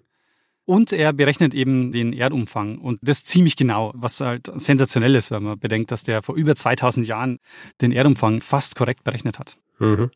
[0.66, 5.44] Und er berechnet eben den Erdumfang und das ziemlich genau, was halt sensationell ist, wenn
[5.44, 7.40] man bedenkt, dass der vor über 2000 Jahren
[7.82, 9.58] den Erdumfang fast korrekt berechnet hat.
[9.80, 10.12] Mhm.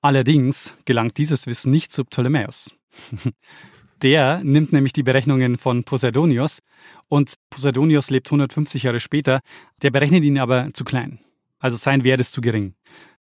[0.00, 2.74] Allerdings gelangt dieses Wissen nicht zu Ptolemäus.
[4.02, 6.60] Der nimmt nämlich die Berechnungen von Poseidonius
[7.08, 9.40] und Poseidonius lebt 150 Jahre später.
[9.80, 11.20] Der berechnet ihn aber zu klein.
[11.58, 12.74] Also sein Wert ist zu gering.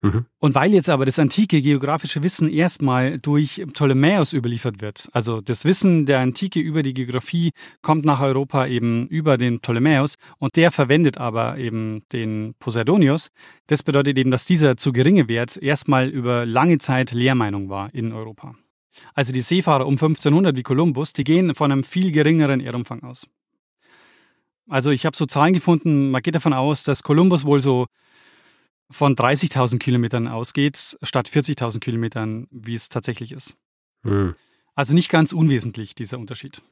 [0.02, 0.26] Mhm.
[0.40, 5.64] Und weil jetzt aber das antike geografische Wissen erstmal durch Ptolemäus überliefert wird, also das
[5.64, 10.72] Wissen der Antike über die Geografie kommt nach Europa eben über den Ptolemäus und der
[10.72, 13.28] verwendet aber eben den Poseidonius.
[13.68, 18.12] Das bedeutet eben, dass dieser zu geringe Wert erstmal über lange Zeit Lehrmeinung war in
[18.12, 18.56] Europa.
[19.14, 23.26] Also die Seefahrer um 1500 wie Kolumbus, die gehen von einem viel geringeren Erdumfang aus.
[24.68, 27.86] Also ich habe so Zahlen gefunden, man geht davon aus, dass Kolumbus wohl so
[28.92, 33.56] von 30.000 Kilometern ausgeht, statt 40.000 Kilometern, wie es tatsächlich ist.
[34.04, 34.34] Hm.
[34.74, 36.62] Also nicht ganz unwesentlich, dieser Unterschied.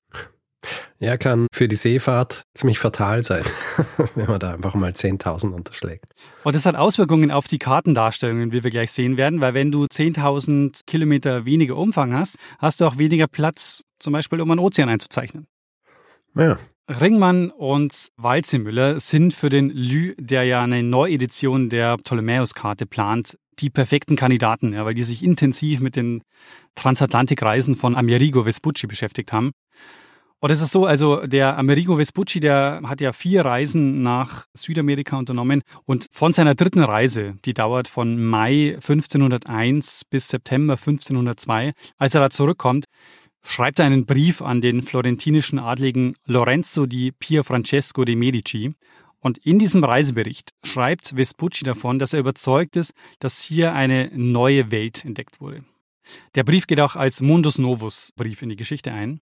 [0.98, 3.44] Ja, kann für die Seefahrt ziemlich fatal sein,
[4.14, 6.12] wenn man da einfach mal 10.000 unterschlägt.
[6.44, 9.85] Und das hat Auswirkungen auf die Kartendarstellungen, wie wir gleich sehen werden, weil wenn du
[9.85, 14.90] 10.000 Kilometer weniger Umfang hast, hast du auch weniger Platz, zum Beispiel um einen Ozean
[14.90, 15.46] einzuzeichnen.
[16.35, 16.59] Ja.
[16.90, 23.70] Ringmann und Walzemüller sind für den Lü, der ja eine Neuedition der Ptolemäus-Karte plant, die
[23.70, 26.22] perfekten Kandidaten, ja, weil die sich intensiv mit den
[26.74, 29.53] Transatlantikreisen von Amerigo Vespucci beschäftigt haben.
[30.40, 35.16] Und es ist so, also der Amerigo Vespucci, der hat ja vier Reisen nach Südamerika
[35.16, 42.14] unternommen und von seiner dritten Reise, die dauert von Mai 1501 bis September 1502, als
[42.14, 42.87] er da zurückkommt,
[43.42, 48.74] schreibt er einen Brief an den florentinischen Adligen Lorenzo di Pier Francesco de Medici.
[49.20, 54.70] Und in diesem Reisebericht schreibt Vespucci davon, dass er überzeugt ist, dass hier eine neue
[54.70, 55.64] Welt entdeckt wurde.
[56.35, 59.20] Der Brief geht auch als Mundus Novus Brief in die Geschichte ein.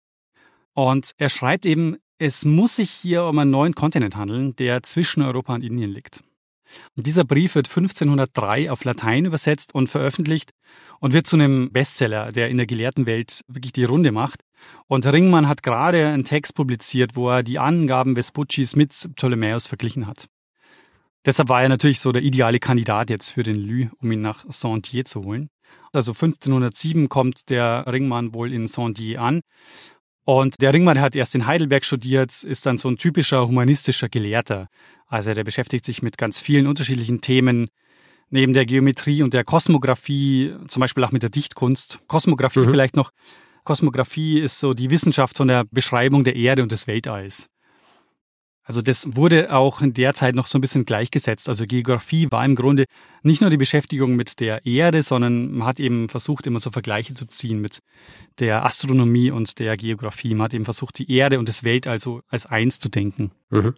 [0.75, 5.23] Und er schreibt eben, es muss sich hier um einen neuen Kontinent handeln, der zwischen
[5.23, 6.23] Europa und Indien liegt.
[6.97, 10.51] Und dieser Brief wird 1503 auf Latein übersetzt und veröffentlicht
[11.01, 14.43] und wird zu einem Bestseller, der in der gelehrten Welt wirklich die Runde macht.
[14.87, 20.07] Und Ringmann hat gerade einen Text publiziert, wo er die Angaben Vespuccis mit Ptolemäus verglichen
[20.07, 20.27] hat.
[21.27, 24.47] Deshalb war er natürlich so der ideale Kandidat jetzt für den Lü, um ihn nach
[24.49, 25.51] Saint-Dié zu holen.
[25.93, 29.43] Also 1507 kommt der Ringmann wohl in Saint-Dié an
[30.25, 34.69] und der Ringmann hat erst in Heidelberg studiert, ist dann so ein typischer humanistischer Gelehrter.
[35.07, 37.69] Also der beschäftigt sich mit ganz vielen unterschiedlichen Themen,
[38.31, 41.99] neben der Geometrie und der Kosmographie, zum Beispiel auch mit der Dichtkunst.
[42.07, 42.71] Kosmographie mhm.
[42.71, 43.11] vielleicht noch.
[43.65, 47.50] Kosmographie ist so die Wissenschaft von der Beschreibung der Erde und des Weltalls.
[48.71, 51.49] Also das wurde auch in der Zeit noch so ein bisschen gleichgesetzt.
[51.49, 52.85] Also Geografie war im Grunde
[53.25, 57.15] nicht nur die Beschäftigung mit der Erde, sondern man hat eben versucht, immer so Vergleiche
[57.15, 57.81] zu ziehen mit
[58.39, 60.37] der Astronomie und der Geografie.
[60.37, 63.33] Man hat eben versucht, die Erde und das Weltall also als eins zu denken.
[63.49, 63.75] Mhm.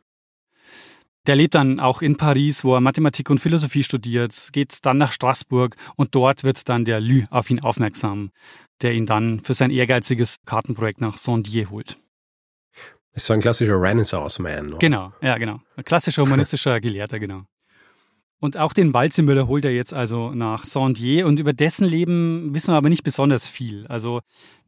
[1.26, 5.12] Der lebt dann auch in Paris, wo er Mathematik und Philosophie studiert, geht dann nach
[5.12, 8.30] Straßburg und dort wird dann der Lü auf ihn aufmerksam,
[8.82, 11.96] der ihn dann für sein ehrgeiziges Kartenprojekt nach Saint-Dié holt.
[13.14, 14.78] Ist so ein klassischer Renaissance-Man.
[14.78, 15.60] Genau, ja, genau.
[15.76, 17.42] Ein klassischer humanistischer Gelehrter, genau.
[18.42, 22.72] Und auch den Walzemüller holt er jetzt also nach Saint-Dié und über dessen Leben wissen
[22.72, 23.86] wir aber nicht besonders viel.
[23.86, 24.20] Also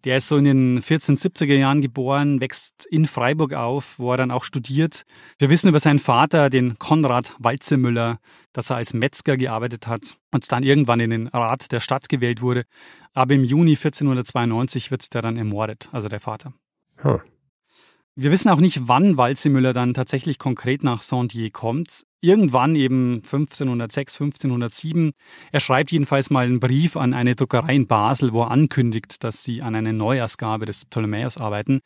[0.04, 4.30] der ist so in den 1470er Jahren geboren, wächst in Freiburg auf, wo er dann
[4.30, 5.02] auch studiert.
[5.40, 8.20] Wir wissen über seinen Vater, den Konrad Walzemüller,
[8.52, 12.42] dass er als Metzger gearbeitet hat und dann irgendwann in den Rat der Stadt gewählt
[12.42, 12.66] wurde.
[13.12, 16.52] Aber im Juni 1492 wird der dann ermordet, also der Vater.
[17.02, 17.18] Huh.
[18.16, 22.04] Wir wissen auch nicht, wann Walzemüller dann tatsächlich konkret nach Saint-Dié kommt.
[22.20, 25.12] Irgendwann eben 1506, 1507.
[25.50, 29.42] Er schreibt jedenfalls mal einen Brief an eine Druckerei in Basel, wo er ankündigt, dass
[29.42, 31.80] sie an einer Neujahrsgabe des Ptolemäus arbeiten.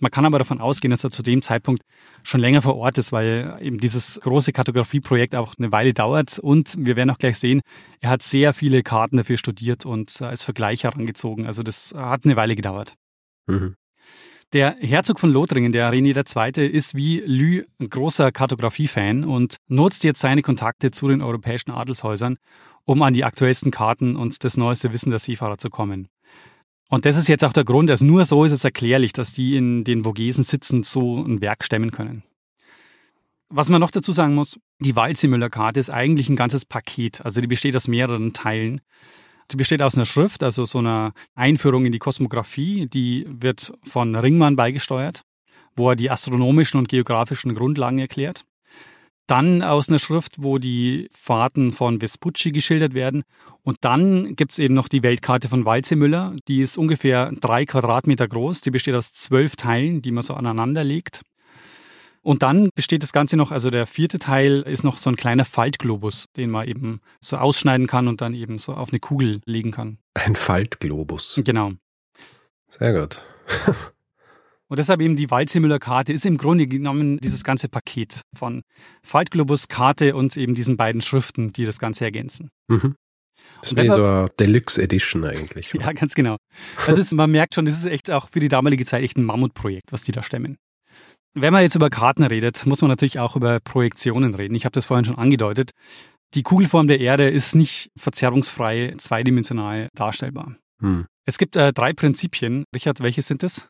[0.00, 1.82] Man kann aber davon ausgehen, dass er zu dem Zeitpunkt
[2.22, 6.38] schon länger vor Ort ist, weil eben dieses große Kartografieprojekt auch eine Weile dauert.
[6.38, 7.60] Und wir werden auch gleich sehen,
[8.00, 11.46] er hat sehr viele Karten dafür studiert und als Vergleich herangezogen.
[11.46, 12.94] Also das hat eine Weile gedauert.
[13.46, 13.74] Mhm.
[14.52, 20.04] Der Herzog von Lothringen, der René II., ist wie Lü ein großer Kartografie-Fan und nutzt
[20.04, 22.38] jetzt seine Kontakte zu den europäischen Adelshäusern,
[22.84, 26.08] um an die aktuellsten Karten und das neueste Wissen der Seefahrer zu kommen.
[26.88, 29.56] Und das ist jetzt auch der Grund, also nur so ist es erklärlich, dass die
[29.56, 32.22] in den Vogesen sitzend so ein Werk stemmen können.
[33.48, 37.24] Was man noch dazu sagen muss, die Waldseemüller-Karte ist eigentlich ein ganzes Paket.
[37.24, 38.80] Also die besteht aus mehreren Teilen.
[39.50, 42.86] Die besteht aus einer Schrift, also so einer Einführung in die Kosmographie.
[42.86, 45.22] Die wird von Ringmann beigesteuert,
[45.76, 48.44] wo er die astronomischen und geografischen Grundlagen erklärt.
[49.26, 53.24] Dann aus einer Schrift, wo die Fahrten von Vespucci geschildert werden.
[53.62, 56.36] Und dann gibt es eben noch die Weltkarte von Walzemüller.
[56.46, 58.60] Die ist ungefähr drei Quadratmeter groß.
[58.60, 61.22] Die besteht aus zwölf Teilen, die man so aneinander legt.
[62.26, 65.44] Und dann besteht das Ganze noch, also der vierte Teil ist noch so ein kleiner
[65.44, 69.70] Faltglobus, den man eben so ausschneiden kann und dann eben so auf eine Kugel legen
[69.70, 69.98] kann.
[70.14, 71.40] Ein Faltglobus.
[71.44, 71.74] Genau.
[72.68, 73.22] Sehr gut.
[74.68, 78.62] Und deshalb eben die Waldseemüller-Karte ist im Grunde genommen dieses ganze Paket von
[79.04, 82.50] Faltglobus, Karte und eben diesen beiden Schriften, die das Ganze ergänzen.
[82.66, 82.96] Mhm.
[83.60, 85.72] Das ist wie so eine Deluxe Edition eigentlich.
[85.80, 86.38] Ja, ganz genau.
[86.84, 89.24] Also ist, man merkt schon, das ist echt auch für die damalige Zeit echt ein
[89.24, 90.56] Mammutprojekt, was die da stemmen.
[91.38, 94.54] Wenn man jetzt über Karten redet, muss man natürlich auch über Projektionen reden.
[94.54, 95.72] Ich habe das vorhin schon angedeutet.
[96.32, 100.56] Die Kugelform der Erde ist nicht verzerrungsfrei zweidimensional darstellbar.
[100.80, 101.04] Hm.
[101.26, 102.64] Es gibt äh, drei Prinzipien.
[102.74, 103.68] Richard, welche sind es?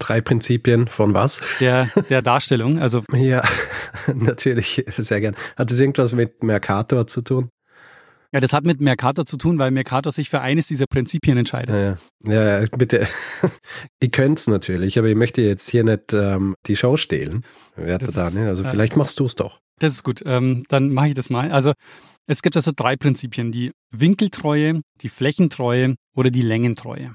[0.00, 1.40] Drei Prinzipien von was?
[1.60, 2.80] Der, der Darstellung.
[2.80, 3.44] Also ja,
[4.12, 5.36] natürlich, sehr gern.
[5.56, 7.48] Hat das irgendwas mit Mercator zu tun?
[8.34, 11.96] Ja, das hat mit Mercator zu tun, weil Mercator sich für eines dieser Prinzipien entscheidet.
[12.26, 13.06] Ja, ja, ja bitte.
[14.00, 17.44] ich könnte es natürlich, aber ich möchte jetzt hier nicht ähm, die Show stehlen,
[17.76, 18.48] werte Daniel.
[18.48, 19.60] Also vielleicht machst du es doch.
[19.78, 20.20] Das ist gut.
[20.26, 21.52] Ähm, dann mache ich das mal.
[21.52, 21.74] Also
[22.26, 27.14] es gibt also drei Prinzipien: die Winkeltreue, die Flächentreue oder die Längentreue.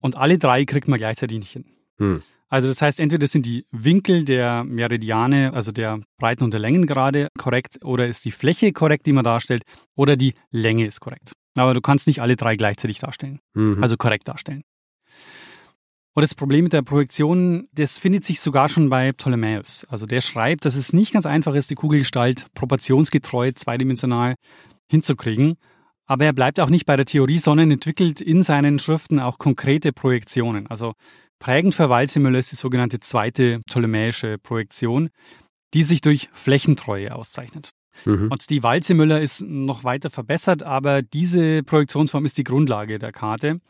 [0.00, 1.64] Und alle drei kriegt man gleichzeitig nicht hin.
[1.98, 2.22] Hm.
[2.48, 7.28] Also das heißt, entweder sind die Winkel der Meridiane, also der Breiten- und der Längengrade
[7.38, 9.64] korrekt, oder ist die Fläche korrekt, die man darstellt,
[9.96, 11.32] oder die Länge ist korrekt.
[11.56, 13.82] Aber du kannst nicht alle drei gleichzeitig darstellen, mhm.
[13.82, 14.62] also korrekt darstellen.
[16.14, 19.86] Und das Problem mit der Projektion, das findet sich sogar schon bei Ptolemäus.
[19.88, 24.34] Also der schreibt, dass es nicht ganz einfach ist, die Kugelgestalt proportionsgetreu zweidimensional
[24.90, 25.58] hinzukriegen.
[26.06, 29.92] Aber er bleibt auch nicht bei der Theorie, sondern entwickelt in seinen Schriften auch konkrete
[29.92, 30.66] Projektionen.
[30.66, 30.94] Also
[31.38, 35.10] Prägend für Walsemüller ist die sogenannte zweite ptolemäische Projektion,
[35.74, 37.70] die sich durch Flächentreue auszeichnet.
[38.04, 38.28] Mhm.
[38.30, 43.60] Und die Walsemüller ist noch weiter verbessert, aber diese Projektionsform ist die Grundlage der Karte.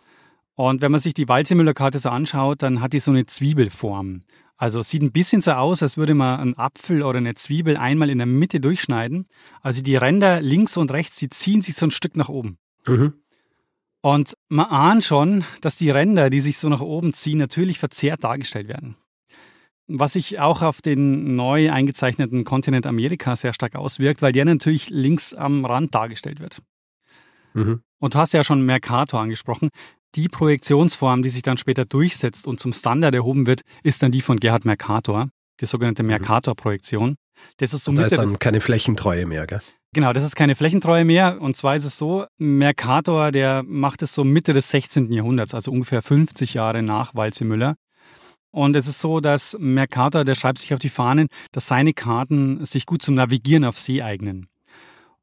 [0.54, 4.22] Und wenn man sich die Walsemüller-Karte so anschaut, dann hat die so eine Zwiebelform.
[4.56, 8.10] Also sieht ein bisschen so aus, als würde man einen Apfel oder eine Zwiebel einmal
[8.10, 9.28] in der Mitte durchschneiden.
[9.62, 12.58] Also die Ränder links und rechts, die ziehen sich so ein Stück nach oben.
[12.86, 13.14] Mhm.
[14.00, 18.22] Und man ahnt schon, dass die Ränder, die sich so nach oben ziehen, natürlich verzerrt
[18.24, 18.96] dargestellt werden.
[19.88, 24.90] Was sich auch auf den neu eingezeichneten Kontinent Amerika sehr stark auswirkt, weil der natürlich
[24.90, 26.62] links am Rand dargestellt wird.
[27.54, 27.82] Mhm.
[27.98, 29.70] Und du hast ja schon Mercator angesprochen.
[30.14, 34.20] Die Projektionsform, die sich dann später durchsetzt und zum Standard erhoben wird, ist dann die
[34.20, 35.30] von Gerhard Mercator,
[35.60, 36.08] die sogenannte mhm.
[36.08, 37.16] Mercator-Projektion.
[37.56, 39.60] Das ist so da ist dann keine Flächentreue mehr, gell?
[39.94, 41.40] Genau, das ist keine Flächentreue mehr.
[41.40, 45.10] Und zwar ist es so, Mercator, der macht es so Mitte des 16.
[45.12, 47.76] Jahrhunderts, also ungefähr 50 Jahre nach Walzemüller.
[48.50, 52.64] Und es ist so, dass Mercator, der schreibt sich auf die Fahnen, dass seine Karten
[52.64, 54.48] sich gut zum Navigieren auf See eignen.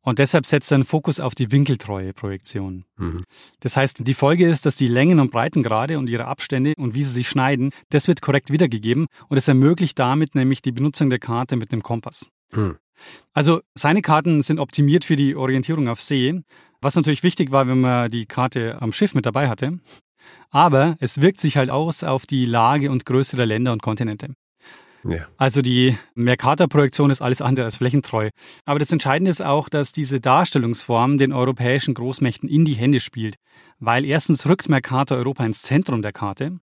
[0.02, 2.86] Und deshalb setzt er einen Fokus auf die winkeltreue Projektion.
[2.98, 3.24] Mhm.
[3.60, 7.02] Das heißt, die Folge ist, dass die Längen und Breitengrade und ihre Abstände und wie
[7.02, 11.18] sie sich schneiden, das wird korrekt wiedergegeben und es ermöglicht damit nämlich die Benutzung der
[11.18, 12.28] Karte mit dem Kompass.
[12.52, 12.78] Mhm.
[13.34, 16.42] Also seine Karten sind optimiert für die Orientierung auf See,
[16.82, 19.80] was natürlich wichtig war, wenn man die Karte am Schiff mit dabei hatte.
[20.50, 24.34] Aber es wirkt sich halt aus auf die Lage und Größe der Länder und Kontinente.
[25.08, 25.28] Ja.
[25.38, 28.30] Also die Mercator-Projektion ist alles andere als flächentreu.
[28.66, 33.36] Aber das Entscheidende ist auch, dass diese Darstellungsform den europäischen Großmächten in die Hände spielt.
[33.80, 36.60] Weil erstens rückt Mercator Europa ins Zentrum der Karte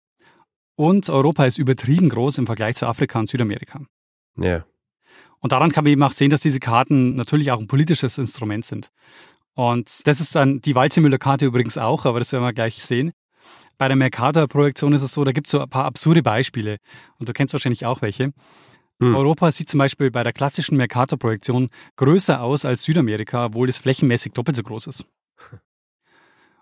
[0.76, 3.82] und Europa ist übertrieben groß im Vergleich zu Afrika und Südamerika.
[4.38, 4.66] Ja.
[5.40, 8.66] Und daran kann man eben auch sehen, dass diese Karten natürlich auch ein politisches Instrument
[8.66, 8.90] sind.
[9.54, 13.12] Und das ist dann die Walzemüller-Karte übrigens auch, aber das werden wir gleich sehen.
[13.78, 16.78] Bei der Mercator-Projektion ist es so, da gibt es so ein paar absurde Beispiele.
[17.20, 18.34] Und du kennst wahrscheinlich auch welche.
[19.00, 19.16] Hm.
[19.16, 24.34] Europa sieht zum Beispiel bei der klassischen Mercator-Projektion größer aus als Südamerika, obwohl es flächenmäßig
[24.34, 25.06] doppelt so groß ist.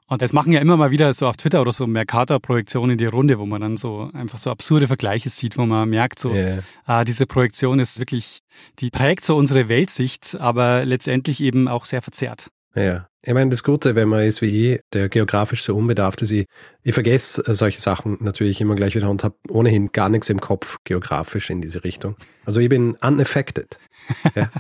[0.08, 3.06] Und das machen ja immer mal wieder so auf Twitter oder so Mercator-Projektionen in die
[3.06, 6.60] Runde, wo man dann so einfach so absurde Vergleiche sieht, wo man merkt, so, yeah.
[6.86, 8.42] ah, diese Projektion ist wirklich,
[8.80, 12.52] die prägt so unsere Weltsicht, aber letztendlich eben auch sehr verzerrt.
[12.76, 13.08] Ja.
[13.28, 16.46] Ich meine, das Gute, wenn man ist wie ich, der geografisch so unbedarft ist, ich,
[16.84, 20.78] ich vergesse solche Sachen natürlich immer gleich wieder und habe ohnehin gar nichts im Kopf
[20.84, 22.18] geografisch in diese Richtung.
[22.46, 23.80] Also ich bin unaffected.
[24.36, 24.52] Ja.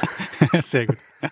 [0.62, 0.96] Sehr gut.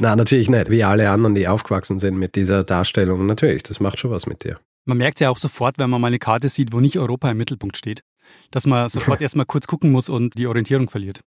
[0.00, 0.68] Na, natürlich nicht.
[0.68, 3.24] Wie alle anderen, die aufgewachsen sind mit dieser Darstellung.
[3.24, 4.58] Natürlich, das macht schon was mit dir.
[4.84, 7.38] Man merkt ja auch sofort, wenn man mal eine Karte sieht, wo nicht Europa im
[7.38, 8.02] Mittelpunkt steht,
[8.50, 11.20] dass man sofort erstmal kurz gucken muss und die Orientierung verliert.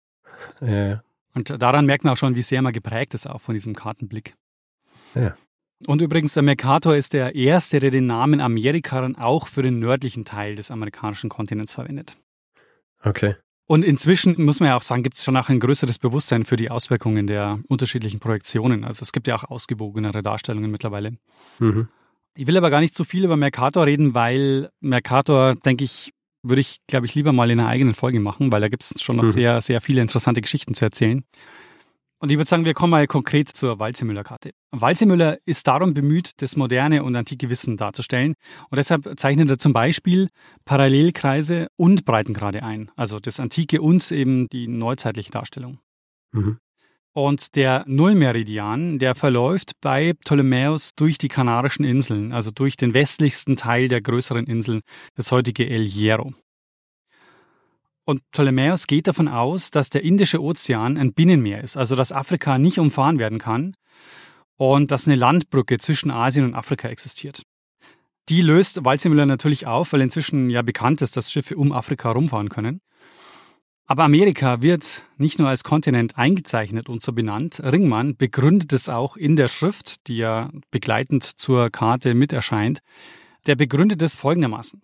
[0.60, 1.04] Ja.
[1.35, 4.35] Und daran merkt man auch schon, wie sehr man geprägt ist auch von diesem Kartenblick.
[5.14, 5.37] Ja.
[5.87, 9.80] Und übrigens, der Mercator ist der erste, der den Namen Amerika dann auch für den
[9.80, 12.16] nördlichen Teil des amerikanischen Kontinents verwendet.
[13.03, 13.35] Okay.
[13.66, 16.57] Und inzwischen muss man ja auch sagen, gibt es schon auch ein größeres Bewusstsein für
[16.57, 18.85] die Auswirkungen der unterschiedlichen Projektionen.
[18.85, 21.16] Also es gibt ja auch ausgewogenere Darstellungen mittlerweile.
[21.59, 21.89] Mhm.
[22.37, 26.12] Ich will aber gar nicht zu viel über Mercator reden, weil Mercator, denke ich,
[26.45, 29.03] würde ich, glaube ich, lieber mal in einer eigenen Folge machen, weil da gibt es
[29.03, 29.28] schon noch Mhm.
[29.30, 31.24] sehr, sehr viele interessante Geschichten zu erzählen.
[32.20, 34.53] Und ich würde sagen, wir kommen mal konkret zur Walzemüller-Karte.
[34.70, 38.34] Walzemüller ist darum bemüht, das moderne und antike Wissen darzustellen.
[38.70, 40.28] Und deshalb zeichnet er zum Beispiel
[40.64, 42.90] Parallelkreise und Breitengrade ein.
[42.97, 45.80] Also das antike und eben die neuzeitliche Darstellung.
[46.32, 46.59] Mhm.
[47.14, 53.54] Und der Nullmeridian, der verläuft bei Ptolemäus durch die Kanarischen Inseln, also durch den westlichsten
[53.54, 54.80] Teil der größeren Inseln,
[55.14, 56.34] das heutige El Hierro.
[58.04, 62.58] Und Ptolemäus geht davon aus, dass der Indische Ozean ein Binnenmeer ist, also dass Afrika
[62.58, 63.76] nicht umfahren werden kann
[64.56, 67.44] und dass eine Landbrücke zwischen Asien und Afrika existiert.
[68.28, 72.48] Die löst Waldseemüller natürlich auf, weil inzwischen ja bekannt ist, dass Schiffe um Afrika rumfahren
[72.48, 72.80] können.
[73.87, 77.61] Aber Amerika wird nicht nur als Kontinent eingezeichnet und so benannt.
[77.62, 82.80] Ringmann begründet es auch in der Schrift, die ja begleitend zur Karte mit erscheint.
[83.47, 84.80] Der begründet es folgendermaßen.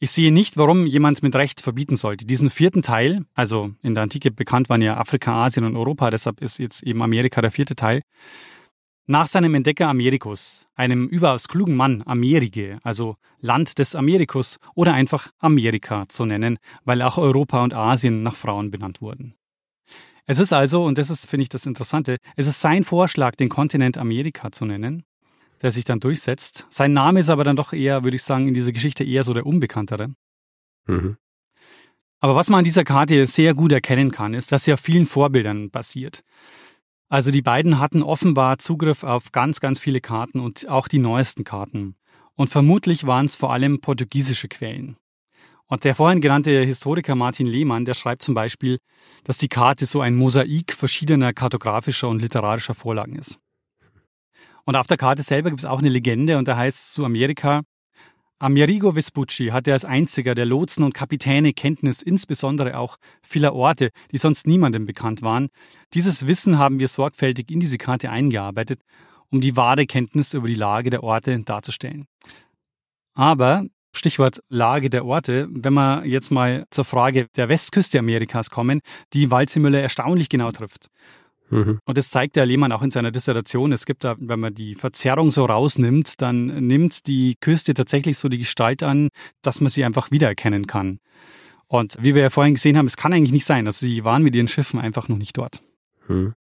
[0.00, 2.24] Ich sehe nicht, warum jemand mit Recht verbieten sollte.
[2.24, 6.40] Diesen vierten Teil, also in der Antike bekannt waren ja Afrika, Asien und Europa, deshalb
[6.40, 8.00] ist jetzt eben Amerika der vierte Teil,
[9.10, 15.32] nach seinem Entdecker Americus, einem überaus klugen Mann, Amerige, also Land des Americus oder einfach
[15.40, 19.34] Amerika zu nennen, weil auch Europa und Asien nach Frauen benannt wurden.
[20.26, 23.48] Es ist also, und das ist, finde ich, das Interessante, es ist sein Vorschlag, den
[23.48, 25.02] Kontinent Amerika zu nennen,
[25.60, 26.66] der sich dann durchsetzt.
[26.70, 29.34] Sein Name ist aber dann doch eher, würde ich sagen, in dieser Geschichte eher so
[29.34, 30.14] der unbekanntere.
[30.86, 31.16] Mhm.
[32.20, 35.06] Aber was man an dieser Karte sehr gut erkennen kann, ist, dass sie auf vielen
[35.06, 36.22] Vorbildern basiert.
[37.10, 41.42] Also die beiden hatten offenbar Zugriff auf ganz, ganz viele Karten und auch die neuesten
[41.42, 41.96] Karten.
[42.36, 44.96] Und vermutlich waren es vor allem portugiesische Quellen.
[45.66, 48.78] Und der vorhin genannte Historiker Martin Lehmann, der schreibt zum Beispiel,
[49.24, 53.40] dass die Karte so ein Mosaik verschiedener kartografischer und literarischer Vorlagen ist.
[54.64, 57.04] Und auf der Karte selber gibt es auch eine Legende und da heißt es zu
[57.04, 57.62] Amerika,
[58.42, 64.16] Amerigo Vespucci hatte als einziger der Lotsen und Kapitäne Kenntnis insbesondere auch vieler Orte, die
[64.16, 65.50] sonst niemandem bekannt waren.
[65.92, 68.80] Dieses Wissen haben wir sorgfältig in diese Karte eingearbeitet,
[69.30, 72.06] um die wahre Kenntnis über die Lage der Orte darzustellen.
[73.12, 78.80] Aber, Stichwort Lage der Orte, wenn wir jetzt mal zur Frage der Westküste Amerikas kommen,
[79.12, 80.86] die Walzemüller erstaunlich genau trifft.
[81.50, 81.80] Mhm.
[81.84, 83.72] Und das zeigt der Lehmann auch in seiner Dissertation.
[83.72, 88.28] Es gibt da, wenn man die Verzerrung so rausnimmt, dann nimmt die Küste tatsächlich so
[88.28, 89.08] die Gestalt an,
[89.42, 90.98] dass man sie einfach wiedererkennen kann.
[91.66, 93.66] Und wie wir ja vorhin gesehen haben, es kann eigentlich nicht sein.
[93.66, 95.62] Also sie waren mit ihren Schiffen einfach noch nicht dort.
[96.08, 96.34] Mhm.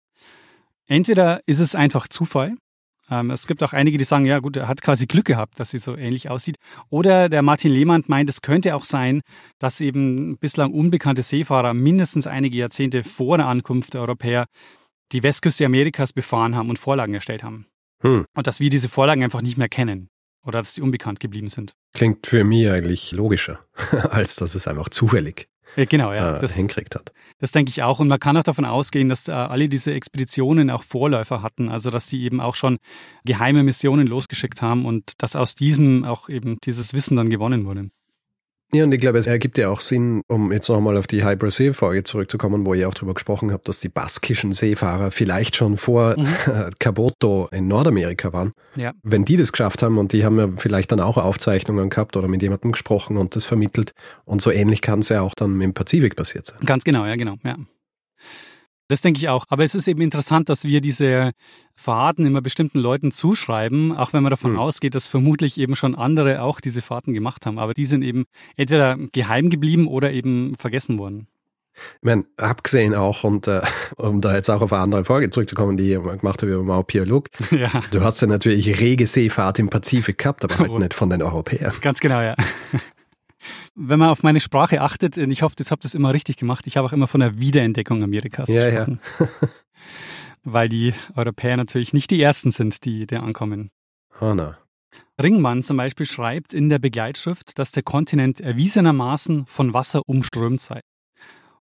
[0.88, 2.56] Entweder ist es einfach Zufall.
[3.12, 5.72] Ähm, es gibt auch einige, die sagen, ja gut, er hat quasi Glück gehabt, dass
[5.72, 6.58] sie so ähnlich aussieht.
[6.90, 9.22] Oder der Martin Lehmann meint, es könnte auch sein,
[9.60, 14.46] dass eben bislang unbekannte Seefahrer mindestens einige Jahrzehnte vor der Ankunft der Europäer
[15.12, 17.66] die Westküste Amerikas befahren haben und Vorlagen erstellt haben.
[18.02, 18.26] Hm.
[18.36, 20.10] Und dass wir diese Vorlagen einfach nicht mehr kennen.
[20.46, 21.74] Oder dass sie unbekannt geblieben sind.
[21.94, 23.60] Klingt für mich eigentlich logischer,
[24.10, 26.38] als dass es einfach zufällig Ja, genau, ja.
[26.38, 27.12] äh, Das, hinkriegt hat.
[27.40, 28.00] das denke ich auch.
[28.00, 31.68] Und man kann auch davon ausgehen, dass äh, alle diese Expeditionen auch Vorläufer hatten.
[31.70, 32.78] Also dass die eben auch schon
[33.26, 37.90] geheime Missionen losgeschickt haben und dass aus diesem auch eben dieses Wissen dann gewonnen wurde.
[38.72, 41.40] Ja, und ich glaube, es ergibt ja auch Sinn, um jetzt nochmal auf die High
[41.40, 46.16] Brasil-Folge zurückzukommen, wo ich auch drüber gesprochen habe, dass die baskischen Seefahrer vielleicht schon vor
[46.18, 46.28] Mhm.
[46.80, 48.54] Caboto in Nordamerika waren.
[48.76, 48.94] Ja.
[49.02, 52.28] Wenn die das geschafft haben und die haben ja vielleicht dann auch Aufzeichnungen gehabt oder
[52.28, 53.94] mit jemandem gesprochen und das vermittelt.
[54.26, 56.60] Und so ähnlich kann es ja auch dann im Pazifik passiert sein.
[56.66, 57.56] Ganz genau, ja, genau, ja.
[58.90, 59.46] Das denke ich auch.
[59.50, 61.32] Aber es ist eben interessant, dass wir diese
[61.76, 64.60] Fahrten immer bestimmten Leuten zuschreiben, auch wenn man davon Hm.
[64.60, 67.60] ausgeht, dass vermutlich eben schon andere auch diese Fahrten gemacht haben.
[67.60, 68.26] Aber die sind eben
[68.58, 71.28] entweder geheim geblieben oder eben vergessen worden.
[71.76, 73.62] Ich meine, abgesehen auch, und äh,
[73.96, 76.84] um da jetzt auch auf eine andere Folge zurückzukommen, die ich gemacht habe über Mao
[76.84, 80.80] Pialuk, ja, du hast ja natürlich rege Seefahrt im Pazifik gehabt, aber halt Oh.
[80.80, 81.74] nicht von den Europäern.
[81.80, 82.36] ganz genau, ja.
[83.82, 86.68] Wenn man auf meine Sprache achtet, und ich hoffe, das habt ihr immer richtig gemacht,
[86.68, 88.86] ich habe auch immer von der Wiederentdeckung Amerikas Ja, ja.
[88.86, 89.00] gesprochen.
[90.44, 93.70] Weil die Europäer natürlich nicht die Ersten sind, die da ankommen.
[94.20, 94.58] Oh na.
[95.22, 100.82] Ringmann zum Beispiel schreibt in der Begleitschrift, dass der Kontinent erwiesenermaßen von Wasser umströmt sei.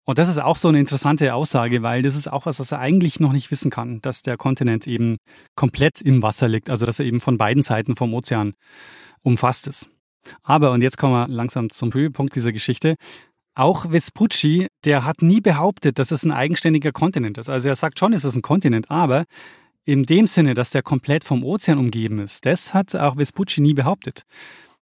[0.05, 2.79] Und das ist auch so eine interessante Aussage, weil das ist auch was, was er
[2.79, 5.17] eigentlich noch nicht wissen kann, dass der Kontinent eben
[5.55, 8.53] komplett im Wasser liegt, also dass er eben von beiden Seiten vom Ozean
[9.23, 9.89] umfasst ist.
[10.41, 12.95] Aber, und jetzt kommen wir langsam zum Höhepunkt dieser Geschichte,
[13.55, 17.49] Auch Vespucci, der hat nie behauptet, dass es ein eigenständiger Kontinent ist.
[17.49, 19.25] Also er sagt schon, es ist ein Kontinent, aber
[19.85, 23.73] in dem Sinne, dass der komplett vom Ozean umgeben ist, das hat auch Vespucci nie
[23.73, 24.23] behauptet.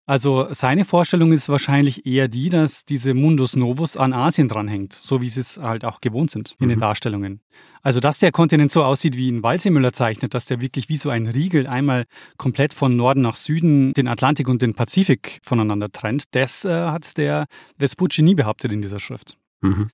[0.09, 5.21] Also seine Vorstellung ist wahrscheinlich eher die, dass diese Mundus Novus an Asien dranhängt, so
[5.21, 6.71] wie sie es halt auch gewohnt sind in mhm.
[6.71, 7.41] den Darstellungen.
[7.83, 11.11] Also dass der Kontinent so aussieht, wie ihn Walsemüller zeichnet, dass der wirklich wie so
[11.11, 12.07] ein Riegel einmal
[12.39, 17.19] komplett von Norden nach Süden den Atlantik und den Pazifik voneinander trennt, das äh, hat
[17.19, 17.45] der
[17.77, 19.37] Vespucci nie behauptet in dieser Schrift.
[19.61, 19.91] Mhm.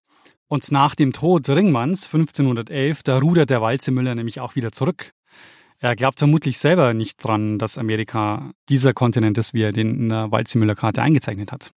[0.47, 5.13] Und nach dem Tod Ringmanns 1511, da rudert der Walsemüller nämlich auch wieder zurück
[5.85, 10.09] er glaubt vermutlich selber nicht dran, dass Amerika dieser Kontinent ist, wie er den in
[10.09, 11.73] der Waldseemüller-Karte eingezeichnet hat.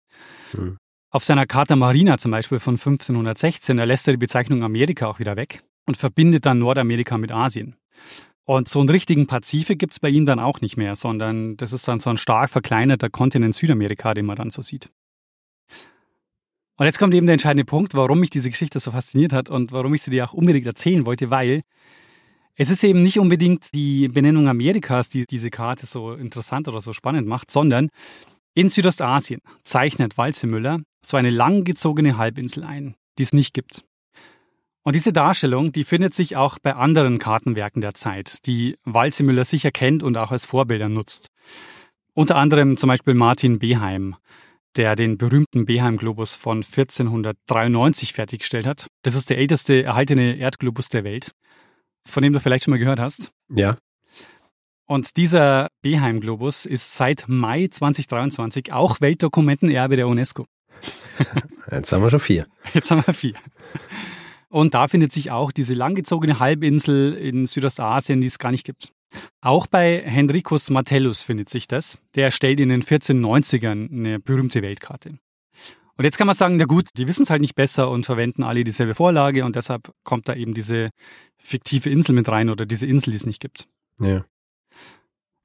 [0.52, 0.76] Mhm.
[1.10, 5.18] Auf seiner Carta Marina zum Beispiel von 1516, da lässt er die Bezeichnung Amerika auch
[5.18, 7.74] wieder weg und verbindet dann Nordamerika mit Asien.
[8.44, 11.72] Und so einen richtigen Pazifik gibt es bei ihm dann auch nicht mehr, sondern das
[11.72, 14.88] ist dann so ein stark verkleinerter Kontinent Südamerika, den man dann so sieht.
[16.76, 19.72] Und jetzt kommt eben der entscheidende Punkt, warum mich diese Geschichte so fasziniert hat und
[19.72, 21.62] warum ich sie dir auch unbedingt erzählen wollte, weil
[22.56, 26.92] es ist eben nicht unbedingt die Benennung Amerikas, die diese Karte so interessant oder so
[26.92, 27.90] spannend macht, sondern
[28.54, 33.84] in Südostasien zeichnet Walzemüller so eine langgezogene Halbinsel ein, die es nicht gibt.
[34.82, 39.70] Und diese Darstellung, die findet sich auch bei anderen Kartenwerken der Zeit, die Walzemüller sicher
[39.70, 41.28] kennt und auch als Vorbilder nutzt.
[42.14, 44.16] Unter anderem zum Beispiel Martin Beheim,
[44.76, 48.86] der den berühmten Beheim-Globus von 1493 fertiggestellt hat.
[49.02, 51.32] Das ist der älteste erhaltene Erdglobus der Welt
[52.06, 53.30] von dem du vielleicht schon mal gehört hast.
[53.54, 53.76] Ja.
[54.86, 60.46] Und dieser Beheim-Globus ist seit Mai 2023 auch Weltdokumentenerbe der UNESCO.
[61.70, 62.46] Jetzt haben wir schon vier.
[62.72, 63.34] Jetzt haben wir vier.
[64.48, 68.92] Und da findet sich auch diese langgezogene Halbinsel in Südostasien, die es gar nicht gibt.
[69.40, 71.98] Auch bei Henricus Martellus findet sich das.
[72.14, 75.18] Der stellt in den 1490ern eine berühmte Weltkarte.
[75.96, 78.42] Und jetzt kann man sagen, na gut, die wissen es halt nicht besser und verwenden
[78.42, 80.90] alle dieselbe Vorlage und deshalb kommt da eben diese
[81.38, 83.66] fiktive Insel mit rein oder diese Insel, die es nicht gibt.
[83.98, 84.24] Ja.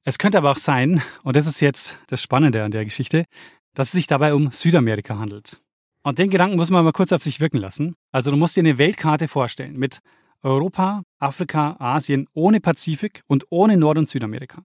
[0.03, 3.25] Es könnte aber auch sein, und das ist jetzt das Spannende an der Geschichte,
[3.73, 5.61] dass es sich dabei um Südamerika handelt.
[6.03, 7.95] Und den Gedanken muss man mal kurz auf sich wirken lassen.
[8.11, 9.99] Also du musst dir eine Weltkarte vorstellen mit
[10.41, 14.63] Europa, Afrika, Asien ohne Pazifik und ohne Nord- und Südamerika.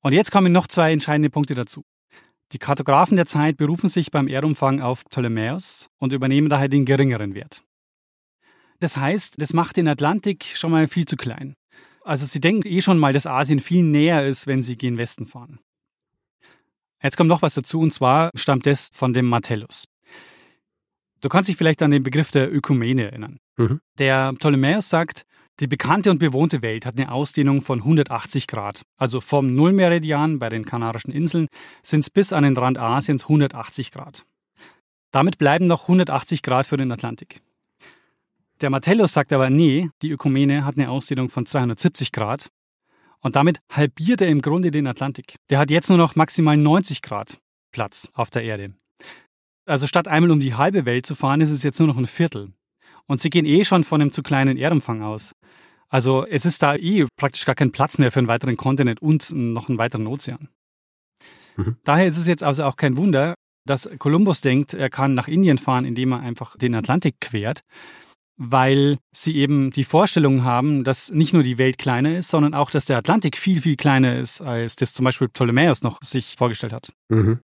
[0.00, 1.82] Und jetzt kommen noch zwei entscheidende Punkte dazu.
[2.52, 7.34] Die Kartografen der Zeit berufen sich beim Erdumfang auf Ptolemäus und übernehmen daher den geringeren
[7.34, 7.64] Wert.
[8.78, 11.54] Das heißt, das macht den Atlantik schon mal viel zu klein.
[12.04, 15.26] Also sie denken eh schon mal, dass Asien viel näher ist, wenn sie gen Westen
[15.26, 15.58] fahren.
[17.02, 19.88] Jetzt kommt noch was dazu, und zwar stammt das von dem Martellus.
[21.20, 23.38] Du kannst dich vielleicht an den Begriff der Ökumene erinnern.
[23.56, 23.80] Mhm.
[23.98, 25.24] Der Ptolemäus sagt,
[25.60, 28.82] die bekannte und bewohnte Welt hat eine Ausdehnung von 180 Grad.
[28.98, 31.48] Also vom Nullmeridian bei den Kanarischen Inseln
[31.82, 34.26] sind es bis an den Rand Asiens 180 Grad.
[35.12, 37.40] Damit bleiben noch 180 Grad für den Atlantik.
[38.60, 42.50] Der Martellus sagt aber, nee, die Ökumene hat eine Ausdehnung von 270 Grad
[43.20, 45.36] und damit halbiert er im Grunde den Atlantik.
[45.50, 47.38] Der hat jetzt nur noch maximal 90 Grad
[47.72, 48.74] Platz auf der Erde.
[49.66, 52.06] Also statt einmal um die halbe Welt zu fahren, ist es jetzt nur noch ein
[52.06, 52.52] Viertel.
[53.06, 55.32] Und sie gehen eh schon von einem zu kleinen Erdumfang aus.
[55.88, 59.30] Also es ist da eh praktisch gar kein Platz mehr für einen weiteren Kontinent und
[59.32, 60.48] noch einen weiteren Ozean.
[61.56, 61.76] Mhm.
[61.84, 63.34] Daher ist es jetzt also auch kein Wunder,
[63.66, 67.60] dass Kolumbus denkt, er kann nach Indien fahren, indem er einfach den Atlantik quert,
[68.36, 72.70] weil sie eben die Vorstellung haben, dass nicht nur die Welt kleiner ist, sondern auch,
[72.70, 76.72] dass der Atlantik viel, viel kleiner ist, als das zum Beispiel Ptolemäus noch sich vorgestellt
[76.72, 76.92] hat.
[77.08, 77.40] Mhm.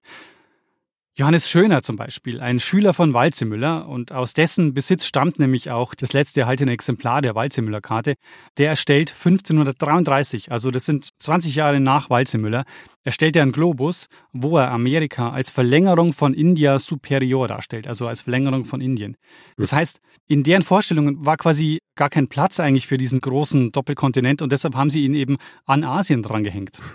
[1.20, 5.94] Johannes Schöner zum Beispiel, ein Schüler von Walzemüller und aus dessen Besitz stammt nämlich auch
[5.94, 8.16] das letzte erhaltene Exemplar der Walzemüller-Karte.
[8.58, 12.64] Der erstellt 1533, also das sind 20 Jahre nach Walzemüller,
[13.04, 18.22] erstellt er einen Globus, wo er Amerika als Verlängerung von India superior darstellt, also als
[18.22, 19.18] Verlängerung von Indien.
[19.58, 24.42] Das heißt, in deren Vorstellungen war quasi gar kein Platz eigentlich für diesen großen Doppelkontinent
[24.42, 26.80] und deshalb haben sie ihn eben an Asien drangehängt.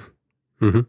[0.60, 0.86] Mhm.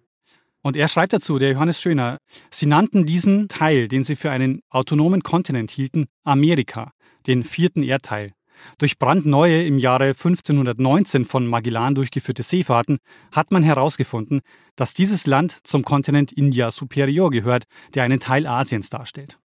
[0.66, 2.18] Und er schreibt dazu, der Johannes Schöner,
[2.49, 6.91] sie nannten diesen Teil, den sie für einen autonomen Kontinent hielten, Amerika,
[7.28, 8.34] den vierten Erdteil.
[8.80, 12.97] Durch brandneue im Jahre 1519 von Magellan durchgeführte Seefahrten
[13.32, 14.41] hat man herausgefunden,
[14.76, 19.38] dass dieses Land zum Kontinent India Superior gehört, der einen Teil Asiens darstellt.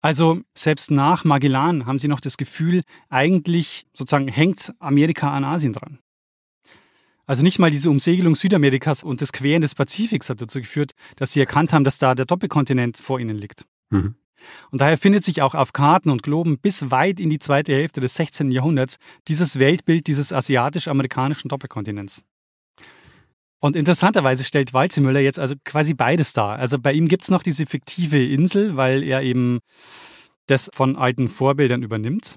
[0.00, 5.74] Also selbst nach Magellan haben sie noch das Gefühl, eigentlich sozusagen hängt Amerika an Asien
[5.74, 6.00] dran.
[7.26, 11.32] Also nicht mal diese Umsegelung Südamerikas und das Queren des Pazifiks hat dazu geführt, dass
[11.32, 13.64] sie erkannt haben, dass da der Doppelkontinent vor ihnen liegt.
[13.90, 14.16] Mhm.
[14.70, 18.00] Und daher findet sich auch auf Karten und Globen bis weit in die zweite Hälfte
[18.00, 18.50] des 16.
[18.50, 18.96] Jahrhunderts
[19.28, 22.22] dieses Weltbild dieses asiatisch-amerikanischen Doppelkontinents.
[23.60, 26.58] Und interessanterweise stellt Walzemüller jetzt also quasi beides dar.
[26.58, 29.60] Also bei ihm gibt es noch diese fiktive Insel, weil er eben
[30.46, 32.36] das von alten Vorbildern übernimmt.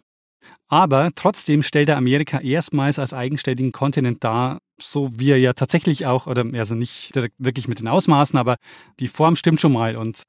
[0.68, 6.06] Aber trotzdem stellt er Amerika erstmals als eigenständigen Kontinent dar, so wie er ja tatsächlich
[6.06, 8.58] auch, oder also nicht wirklich mit den Ausmaßen, aber
[9.00, 10.24] die Form stimmt schon mal und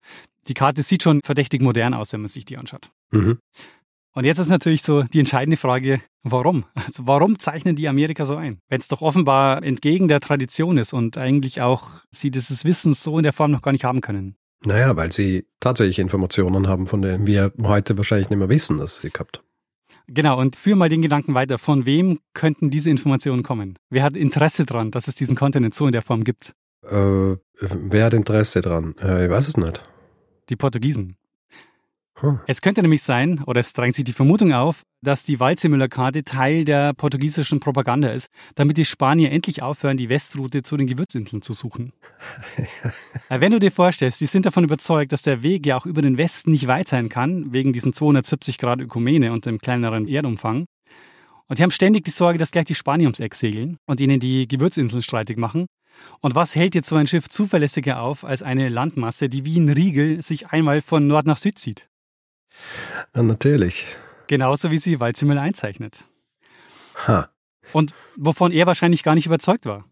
[0.46, 2.90] die Karte sieht schon verdächtig modern aus, wenn man sich die anschaut.
[3.10, 3.38] Mhm.
[4.14, 6.64] Und jetzt ist natürlich so die entscheidende Frage, warum?
[6.74, 8.58] Also warum zeichnen die Amerika so ein?
[8.68, 13.18] Wenn es doch offenbar entgegen der Tradition ist und eigentlich auch sie dieses Wissen so
[13.18, 14.36] in der Form noch gar nicht haben können.
[14.64, 18.96] Naja, weil sie tatsächlich Informationen haben, von denen wir heute wahrscheinlich nicht mehr wissen, dass
[18.96, 19.42] sie gehabt.
[20.08, 21.58] Genau, und führ mal den Gedanken weiter.
[21.58, 23.78] Von wem könnten diese Informationen kommen?
[23.90, 26.54] Wer hat Interesse daran, dass es diesen Kontinent so in der Form gibt?
[26.82, 28.94] Äh, wer hat Interesse dran?
[29.00, 29.82] Äh, ich weiß es nicht.
[30.48, 31.16] Die Portugiesen.
[32.46, 36.64] Es könnte nämlich sein, oder es drängt sich die Vermutung auf, dass die Waldseemüller-Karte Teil
[36.64, 41.52] der portugiesischen Propaganda ist, damit die Spanier endlich aufhören, die Westroute zu den Gewürzinseln zu
[41.52, 41.92] suchen.
[43.30, 46.00] Äh, Wenn du dir vorstellst, die sind davon überzeugt, dass der Weg ja auch über
[46.00, 50.64] den Westen nicht weit sein kann, wegen diesen 270 Grad Ökumene und dem kleineren Erdumfang.
[51.46, 54.18] Und die haben ständig die Sorge, dass gleich die Spanier ums Eck segeln und ihnen
[54.18, 55.66] die Gewürzinseln streitig machen.
[56.20, 59.68] Und was hält jetzt so ein Schiff zuverlässiger auf als eine Landmasse, die wie ein
[59.68, 61.88] Riegel sich einmal von Nord nach Süd zieht?
[63.14, 63.86] Ja, natürlich.
[64.26, 66.04] Genauso wie sie Waldsimmel einzeichnet.
[67.06, 67.30] Ha.
[67.72, 69.84] Und wovon er wahrscheinlich gar nicht überzeugt war.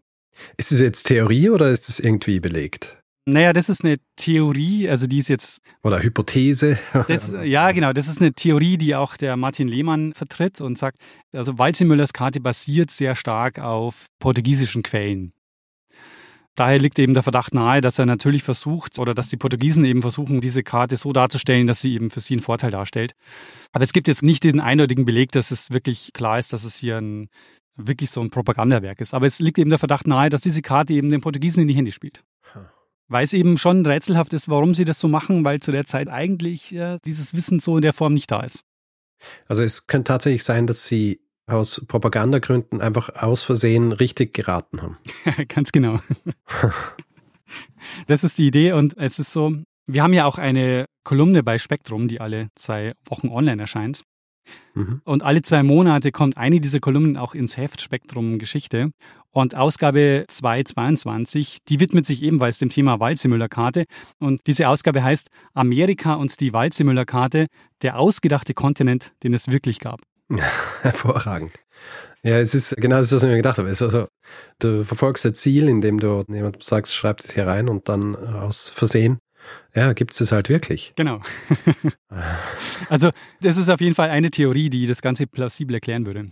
[0.57, 2.97] Ist es jetzt Theorie oder ist es irgendwie belegt?
[3.29, 6.77] Naja, das ist eine Theorie, also die ist jetzt, Oder Hypothese?
[7.09, 10.99] das, ja genau, das ist eine Theorie, die auch der Martin Lehmann vertritt und sagt,
[11.33, 15.33] also Waldseemüllers Karte basiert sehr stark auf portugiesischen Quellen.
[16.57, 20.01] Daher liegt eben der Verdacht nahe, dass er natürlich versucht oder dass die Portugiesen eben
[20.01, 23.13] versuchen, diese Karte so darzustellen, dass sie eben für sie einen Vorteil darstellt.
[23.73, 26.75] Aber es gibt jetzt nicht den eindeutigen Beleg, dass es wirklich klar ist, dass es
[26.75, 27.29] hier ein,
[27.75, 29.13] wirklich so ein Propagandawerk ist.
[29.13, 31.75] Aber es liegt eben der Verdacht nahe, dass diese Karte eben den Portugiesen in die
[31.75, 32.23] Hände spielt.
[33.07, 36.09] Weil es eben schon rätselhaft ist, warum sie das so machen, weil zu der Zeit
[36.09, 38.63] eigentlich ja, dieses Wissen so in der Form nicht da ist.
[39.47, 44.97] Also es könnte tatsächlich sein, dass sie aus Propagandagründen einfach aus Versehen richtig geraten haben.
[45.47, 45.99] Ganz genau.
[48.07, 49.53] das ist die Idee und es ist so,
[49.87, 54.03] wir haben ja auch eine Kolumne bei Spektrum, die alle zwei Wochen online erscheint.
[54.75, 55.01] Mhm.
[55.03, 58.91] Und alle zwei Monate kommt eine dieser Kolumnen auch ins Heft Spektrum Geschichte.
[59.31, 63.85] Und Ausgabe 222, die widmet sich ebenfalls dem Thema Waldseemüller-Karte.
[64.19, 67.47] Und diese Ausgabe heißt Amerika und die Waldseemüller-Karte,
[67.81, 70.01] der ausgedachte Kontinent, den es wirklich gab.
[70.81, 71.53] Hervorragend.
[72.23, 73.69] Ja, es ist genau das, was ich mir gedacht habe.
[73.69, 74.07] Also,
[74.59, 78.69] du verfolgst ein Ziel, indem du jemand sagst, schreib das hier rein und dann aus
[78.69, 79.19] Versehen,
[79.73, 80.93] ja, gibt es es halt wirklich.
[80.95, 81.21] Genau.
[82.89, 83.11] also,
[83.41, 86.31] das ist auf jeden Fall eine Theorie, die das Ganze plausibel erklären würde.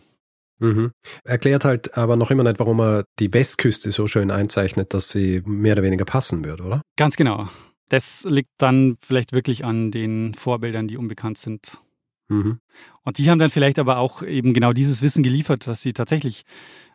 [0.60, 0.92] Mhm.
[1.24, 5.42] Erklärt halt aber noch immer nicht, warum er die Westküste so schön einzeichnet, dass sie
[5.46, 6.82] mehr oder weniger passen würde, oder?
[6.98, 7.48] Ganz genau.
[7.90, 11.80] Das liegt dann vielleicht wirklich an den Vorbildern, die unbekannt sind.
[12.28, 12.60] Mhm.
[13.04, 16.44] Und die haben dann vielleicht aber auch eben genau dieses Wissen geliefert, dass sie tatsächlich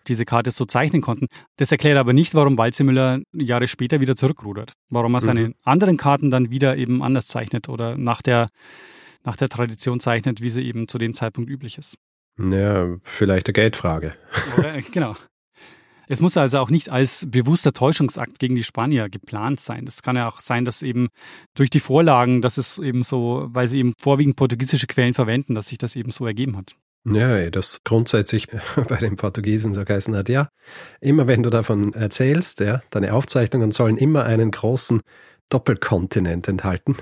[0.08, 1.26] diese Karte so zeichnen konnten.
[1.56, 4.72] Das erklärt aber nicht, warum Walzemüller Jahre später wieder zurückrudert.
[4.88, 5.54] Warum er seine Mhm.
[5.62, 8.46] anderen Karten dann wieder eben anders zeichnet oder nach der,
[9.24, 11.96] nach der Tradition zeichnet, wie sie eben zu dem Zeitpunkt üblich ist.
[12.38, 14.14] Ja, vielleicht eine Geldfrage.
[14.56, 15.14] Oder, genau.
[16.10, 19.84] Es muss also auch nicht als bewusster Täuschungsakt gegen die Spanier geplant sein.
[19.84, 21.06] Das kann ja auch sein, dass eben
[21.54, 25.68] durch die Vorlagen, dass es eben so, weil sie eben vorwiegend portugiesische Quellen verwenden, dass
[25.68, 26.74] sich das eben so ergeben hat.
[27.04, 28.48] Ja, das grundsätzlich
[28.88, 30.48] bei den Portugiesen so geheißen hat, ja,
[31.00, 35.02] immer wenn du davon erzählst, ja, deine Aufzeichnungen sollen immer einen großen
[35.50, 36.96] Doppelkontinent enthalten,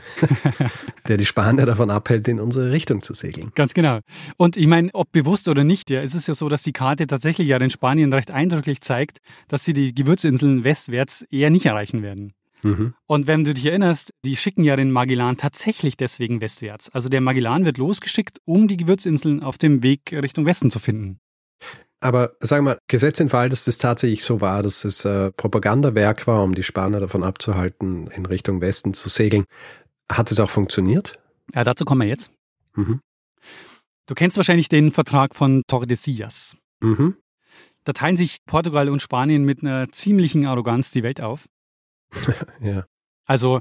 [1.09, 3.53] der die Spanier davon abhält, in unsere Richtung zu segeln.
[3.55, 4.01] Ganz genau.
[4.37, 7.07] Und ich meine, ob bewusst oder nicht, ja, ist es ja so, dass die Karte
[7.07, 12.03] tatsächlich ja den Spanien recht eindrücklich zeigt, dass sie die Gewürzinseln westwärts eher nicht erreichen
[12.03, 12.33] werden.
[12.63, 12.95] Mhm.
[13.07, 16.91] Und wenn du dich erinnerst, die schicken ja den Magellan tatsächlich deswegen westwärts.
[16.91, 21.21] Also der Magellan wird losgeschickt, um die Gewürzinseln auf dem Weg Richtung Westen zu finden.
[22.01, 26.27] Aber sag mal, Gesetz im Fall, dass das tatsächlich so war, dass es äh, Propagandawerk
[26.27, 29.45] war, um die Spanier davon abzuhalten, in Richtung Westen zu segeln.
[30.11, 31.19] Hat es auch funktioniert?
[31.55, 32.31] Ja, dazu kommen wir jetzt.
[32.75, 33.01] Mhm.
[34.07, 36.57] Du kennst wahrscheinlich den Vertrag von Tordesillas.
[36.81, 37.17] Mhm.
[37.85, 41.47] Da teilen sich Portugal und Spanien mit einer ziemlichen Arroganz die Welt auf.
[42.61, 42.87] Ja.
[43.25, 43.61] Also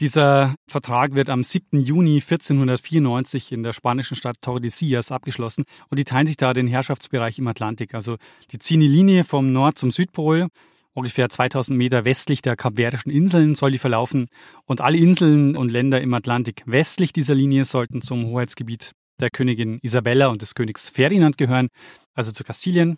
[0.00, 1.80] dieser Vertrag wird am 7.
[1.80, 7.38] Juni 1494 in der spanischen Stadt Tordesillas abgeschlossen und die teilen sich da den Herrschaftsbereich
[7.38, 7.94] im Atlantik.
[7.94, 8.16] Also
[8.50, 10.48] die ziehen die Linie vom Nord zum Südpol,
[10.92, 14.28] ungefähr 2000 Meter westlich der Kapverdischen Inseln soll die verlaufen
[14.64, 19.78] und alle Inseln und Länder im Atlantik westlich dieser Linie sollten zum Hoheitsgebiet der Königin
[19.82, 21.68] Isabella und des Königs Ferdinand gehören,
[22.14, 22.96] also zu Kastilien.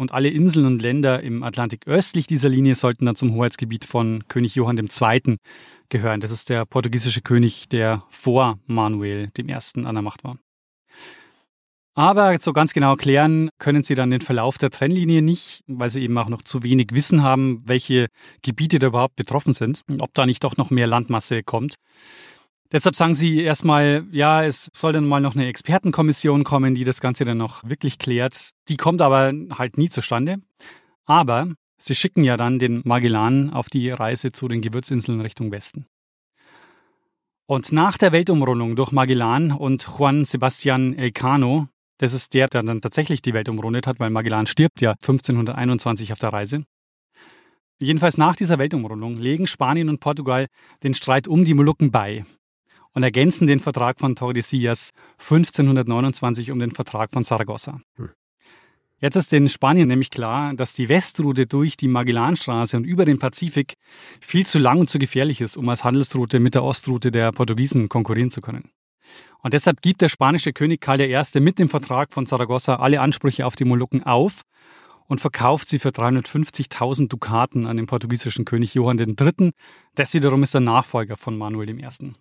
[0.00, 4.24] Und alle Inseln und Länder im Atlantik östlich dieser Linie sollten dann zum Hoheitsgebiet von
[4.28, 5.36] König Johann II.
[5.90, 6.20] gehören.
[6.22, 9.52] Das ist der portugiesische König, der vor Manuel I.
[9.52, 10.38] an der Macht war.
[11.94, 16.00] Aber so ganz genau erklären können sie dann den Verlauf der Trennlinie nicht, weil sie
[16.00, 18.06] eben auch noch zu wenig Wissen haben, welche
[18.40, 21.74] Gebiete da überhaupt betroffen sind und ob da nicht doch noch mehr Landmasse kommt.
[22.72, 27.00] Deshalb sagen sie erstmal, ja, es soll dann mal noch eine Expertenkommission kommen, die das
[27.00, 28.50] Ganze dann noch wirklich klärt.
[28.68, 30.36] Die kommt aber halt nie zustande.
[31.04, 31.48] Aber
[31.78, 35.86] sie schicken ja dann den Magellan auf die Reise zu den Gewürzinseln Richtung Westen.
[37.46, 41.66] Und nach der Weltumrundung durch Magellan und Juan Sebastian Elcano,
[41.98, 46.12] das ist der, der dann tatsächlich die Welt umrundet hat, weil Magellan stirbt ja 1521
[46.12, 46.62] auf der Reise.
[47.80, 50.46] Jedenfalls nach dieser Weltumrundung legen Spanien und Portugal
[50.84, 52.24] den Streit um die Molukken bei
[52.94, 57.80] und ergänzen den Vertrag von Tordesillas 1529 um den Vertrag von Saragossa.
[57.96, 58.10] Hm.
[59.02, 63.18] Jetzt ist in Spanien nämlich klar, dass die Westroute durch die Magellanstraße und über den
[63.18, 63.74] Pazifik
[64.20, 67.88] viel zu lang und zu gefährlich ist, um als Handelsroute mit der Ostroute der Portugiesen
[67.88, 68.70] konkurrieren zu können.
[69.42, 71.40] Und deshalb gibt der spanische König Karl I.
[71.40, 74.42] mit dem Vertrag von Saragossa alle Ansprüche auf die Molukken auf
[75.06, 79.52] und verkauft sie für 350.000 Dukaten an den portugiesischen König Johann III.
[79.94, 82.12] Das wiederum ist der Nachfolger von Manuel I.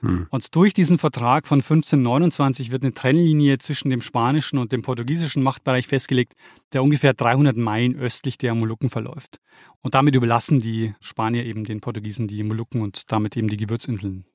[0.00, 0.26] Hm.
[0.30, 5.42] Und durch diesen Vertrag von 1529 wird eine Trennlinie zwischen dem spanischen und dem portugiesischen
[5.42, 6.34] Machtbereich festgelegt,
[6.72, 9.40] der ungefähr 300 Meilen östlich der Molukken verläuft.
[9.80, 14.26] Und damit überlassen die Spanier eben den Portugiesen die Molukken und damit eben die Gewürzinseln.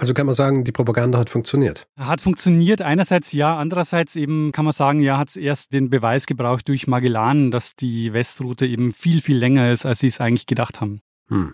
[0.00, 1.88] Also kann man sagen, die Propaganda hat funktioniert.
[1.98, 6.26] Hat funktioniert, einerseits ja, andererseits eben kann man sagen, ja, hat es erst den Beweis
[6.26, 10.46] gebraucht durch Magellan, dass die Westroute eben viel, viel länger ist, als sie es eigentlich
[10.46, 11.00] gedacht haben.
[11.26, 11.52] Hm.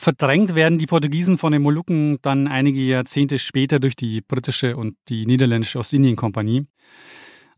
[0.00, 4.94] Verdrängt werden die Portugiesen von den Molukken dann einige Jahrzehnte später durch die britische und
[5.08, 6.66] die niederländische Ostindien-Kompanie.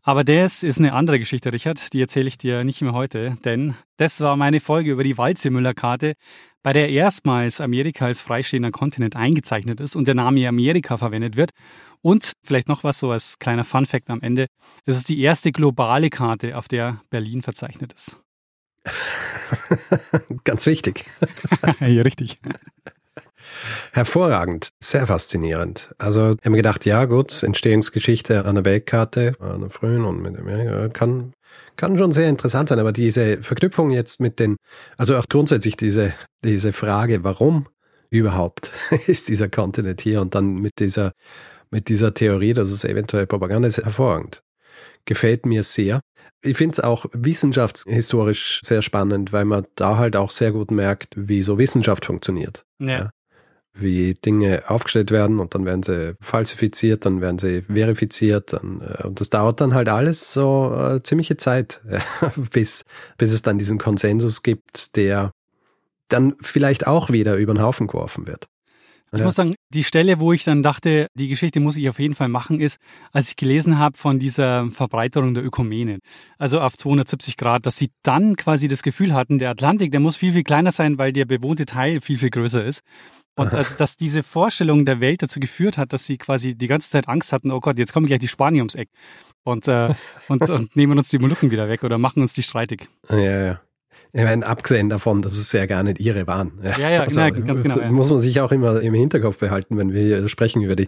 [0.01, 3.75] Aber das ist eine andere Geschichte, Richard, die erzähle ich dir nicht mehr heute, denn
[3.97, 6.15] das war meine Folge über die Walze-Müller-Karte,
[6.63, 11.51] bei der erstmals Amerika als freistehender Kontinent eingezeichnet ist und der Name Amerika verwendet wird.
[12.01, 14.47] Und vielleicht noch was so als kleiner Fun-Fact am Ende:
[14.85, 18.17] Es ist die erste globale Karte, auf der Berlin verzeichnet ist.
[20.43, 21.05] Ganz wichtig.
[21.79, 22.39] ja, richtig.
[23.91, 25.93] Hervorragend, sehr faszinierend.
[25.97, 30.21] Also ich habe mir gedacht, ja gut, Entstehungsgeschichte an der Weltkarte, an der frühen und
[30.21, 31.33] mit dem ja, kann,
[31.75, 34.57] kann schon sehr interessant sein, aber diese Verknüpfung jetzt mit den,
[34.97, 36.13] also auch grundsätzlich diese,
[36.43, 37.67] diese Frage, warum
[38.09, 38.71] überhaupt
[39.07, 41.11] ist dieser Kontinent hier und dann mit dieser,
[41.71, 44.43] mit dieser Theorie, dass es eventuell Propaganda ist, hervorragend.
[45.05, 46.01] Gefällt mir sehr.
[46.43, 51.13] Ich finde es auch wissenschaftshistorisch sehr spannend, weil man da halt auch sehr gut merkt,
[51.15, 52.65] wie so Wissenschaft funktioniert.
[52.79, 52.87] Ja.
[52.87, 53.09] ja.
[53.73, 58.53] Wie Dinge aufgestellt werden und dann werden sie falsifiziert, dann werden sie verifiziert.
[58.53, 61.81] Dann, äh, und das dauert dann halt alles so äh, ziemliche Zeit,
[62.51, 62.85] bis,
[63.17, 65.31] bis es dann diesen Konsensus gibt, der
[66.09, 68.47] dann vielleicht auch wieder über den Haufen geworfen wird.
[69.13, 69.25] Ich ja.
[69.25, 72.29] muss sagen, die Stelle, wo ich dann dachte, die Geschichte muss ich auf jeden Fall
[72.29, 72.79] machen, ist,
[73.11, 75.99] als ich gelesen habe von dieser Verbreiterung der Ökumene,
[76.37, 80.15] also auf 270 Grad, dass sie dann quasi das Gefühl hatten, der Atlantik, der muss
[80.15, 82.83] viel, viel kleiner sein, weil der bewohnte Teil viel, viel größer ist.
[83.35, 86.89] Und also, dass diese Vorstellung der Welt dazu geführt hat, dass sie quasi die ganze
[86.89, 88.89] Zeit Angst hatten, oh Gott, jetzt kommen gleich die Spanier ums Eck
[89.43, 89.93] und, äh,
[90.27, 92.87] und, und nehmen uns die Molukken wieder weg oder machen uns die streitig.
[93.09, 93.61] Ja, ja.
[94.13, 96.59] Ich meine, abgesehen davon, dass es ja gar nicht ihre waren.
[96.61, 97.79] Ja, ja, ja also, ganz genau.
[97.79, 97.89] Ja.
[97.89, 100.87] Muss man sich auch immer im Hinterkopf behalten, wenn wir sprechen über die,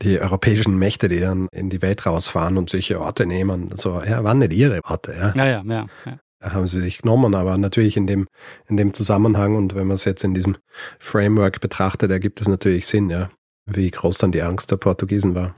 [0.00, 3.70] die europäischen Mächte, die dann in die Welt rausfahren und sich Orte nehmen.
[3.74, 5.14] So, ja, waren nicht ihre Orte.
[5.14, 5.62] Ja, ja, ja.
[5.66, 6.18] ja, ja.
[6.40, 8.26] Haben sie sich genommen, aber natürlich in dem,
[8.66, 10.56] in dem Zusammenhang und wenn man es jetzt in diesem
[10.98, 13.30] Framework betrachtet, ergibt es natürlich Sinn, ja,
[13.66, 15.54] wie groß dann die Angst der Portugiesen war.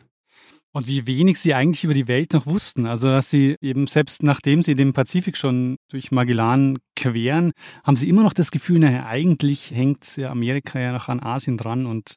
[0.77, 2.85] Und wie wenig sie eigentlich über die Welt noch wussten.
[2.85, 7.53] Also, dass sie eben selbst nachdem sie den Pazifik schon durch Magellan queren,
[7.83, 11.87] haben sie immer noch das Gefühl, naja, eigentlich hängt Amerika ja noch an Asien dran
[11.87, 12.17] und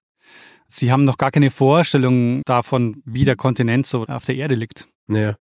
[0.68, 4.89] sie haben noch gar keine Vorstellung davon, wie der Kontinent so auf der Erde liegt.
[5.07, 5.38] Ja.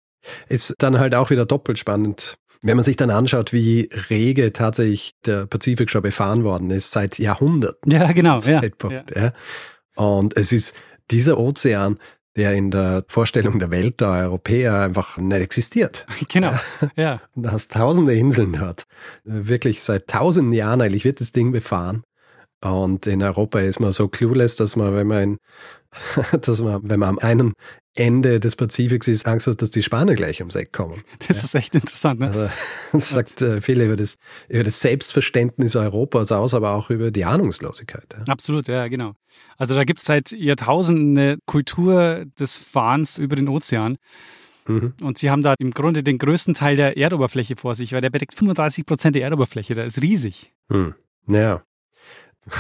[0.48, 2.38] Ist dann halt auch wieder doppelt spannend.
[2.62, 7.18] Wenn man sich dann anschaut, wie rege tatsächlich der Pazifik schon befahren worden ist, seit
[7.18, 7.90] Jahrhunderten.
[7.90, 8.38] Ja, genau.
[8.38, 9.04] Ja, ja.
[9.12, 9.32] ja.
[9.96, 10.76] Und es ist
[11.10, 11.98] dieser Ozean,
[12.39, 16.07] der in der Vorstellung der Welt der Europäer einfach nicht existiert.
[16.28, 16.53] Genau,
[16.97, 17.20] ja.
[17.34, 18.84] Du hast tausende Inseln dort.
[19.24, 22.05] Wirklich seit tausenden Jahren eigentlich wird das Ding befahren.
[22.61, 25.39] Und in Europa ist man so clueless, dass man, wenn man, in,
[26.41, 27.55] dass man, wenn man am einen
[27.99, 31.03] Ende des Pazifiks ist, Angst hat, dass die Spanier gleich ums Eck kommen.
[31.26, 31.44] Das ja.
[31.44, 32.20] ist echt interessant.
[32.20, 32.26] Ne?
[32.28, 32.51] Also,
[32.92, 34.18] das sagt äh, viel über das,
[34.49, 38.07] über das Selbstverständnis Europas aus, aber auch über die Ahnungslosigkeit.
[38.16, 38.32] Ja.
[38.32, 39.14] Absolut, ja, genau.
[39.57, 43.99] Also da gibt es seit Jahrtausenden eine Kultur des Fahrens über den Ozean.
[44.66, 44.94] Mhm.
[45.03, 48.11] Und sie haben da im Grunde den größten Teil der Erdoberfläche vor sich, weil der
[48.11, 49.74] bedeckt 35 Prozent der Erdoberfläche.
[49.74, 50.53] Der ist riesig.
[50.70, 50.94] Hm.
[51.26, 51.62] Ja.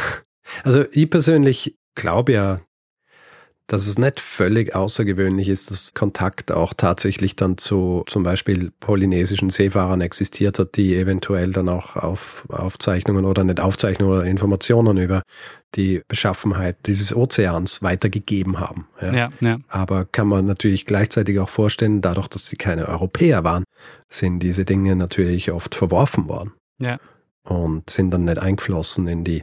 [0.64, 2.60] Also ich persönlich glaube ja,
[3.68, 9.50] dass es nicht völlig außergewöhnlich ist, dass Kontakt auch tatsächlich dann zu zum Beispiel polynesischen
[9.50, 15.22] Seefahrern existiert hat, die eventuell dann auch auf Aufzeichnungen oder nicht Aufzeichnungen oder Informationen über
[15.74, 18.88] die Beschaffenheit dieses Ozeans weitergegeben haben.
[19.02, 19.12] Ja.
[19.14, 19.58] Ja, ja.
[19.68, 23.64] Aber kann man natürlich gleichzeitig auch vorstellen, dadurch, dass sie keine Europäer waren,
[24.08, 26.98] sind diese Dinge natürlich oft verworfen worden ja.
[27.44, 29.42] und sind dann nicht eingeflossen in die,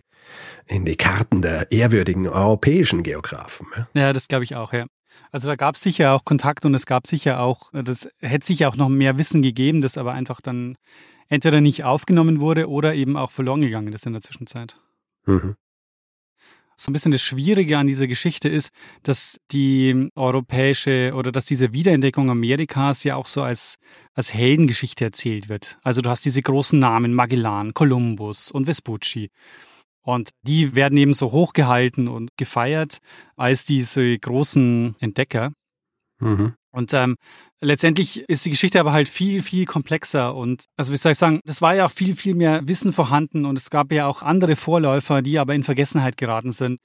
[0.65, 3.67] in die Karten der ehrwürdigen europäischen Geografen.
[3.93, 4.13] Ja.
[4.13, 4.85] Das glaube ich auch, ja.
[5.31, 8.69] Also da gab es sicher auch Kontakt und es gab sicher auch, das hätte sicher
[8.69, 10.77] auch noch mehr Wissen gegeben, das aber einfach dann
[11.27, 14.77] entweder nicht aufgenommen wurde oder eben auch verloren gegangen ist in der Zwischenzeit.
[15.25, 15.55] Mhm.
[16.77, 18.71] So ein bisschen das Schwierige an dieser Geschichte ist,
[19.03, 23.77] dass die europäische oder dass diese Wiederentdeckung Amerikas ja auch so als,
[24.13, 25.79] als Heldengeschichte erzählt wird.
[25.83, 29.31] Also du hast diese großen Namen, Magellan, Kolumbus und Vespucci.
[30.05, 32.99] Und die werden eben so hochgehalten und gefeiert
[33.35, 35.51] als diese großen Entdecker.
[36.19, 36.53] Mhm.
[36.71, 37.15] Und ähm,
[37.61, 40.35] letztendlich ist die Geschichte aber halt viel, viel komplexer.
[40.35, 43.45] Und also wie soll ich sagen, das war ja auch viel, viel mehr Wissen vorhanden
[43.45, 46.79] und es gab ja auch andere Vorläufer, die aber in Vergessenheit geraten sind.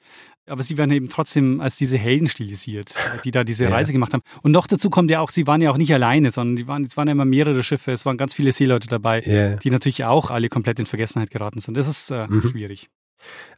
[0.46, 2.94] Aber sie werden eben trotzdem als diese Helden stilisiert,
[3.24, 3.70] die da diese Ja.
[3.70, 4.22] Reise gemacht haben.
[4.42, 6.84] Und noch dazu kommt ja auch, sie waren ja auch nicht alleine, sondern die waren,
[6.84, 9.56] es waren ja immer mehrere Schiffe, es waren ganz viele Seeleute dabei, Ja.
[9.56, 11.76] die natürlich auch alle komplett in Vergessenheit geraten sind.
[11.76, 12.42] Das ist äh, Mhm.
[12.48, 12.88] schwierig.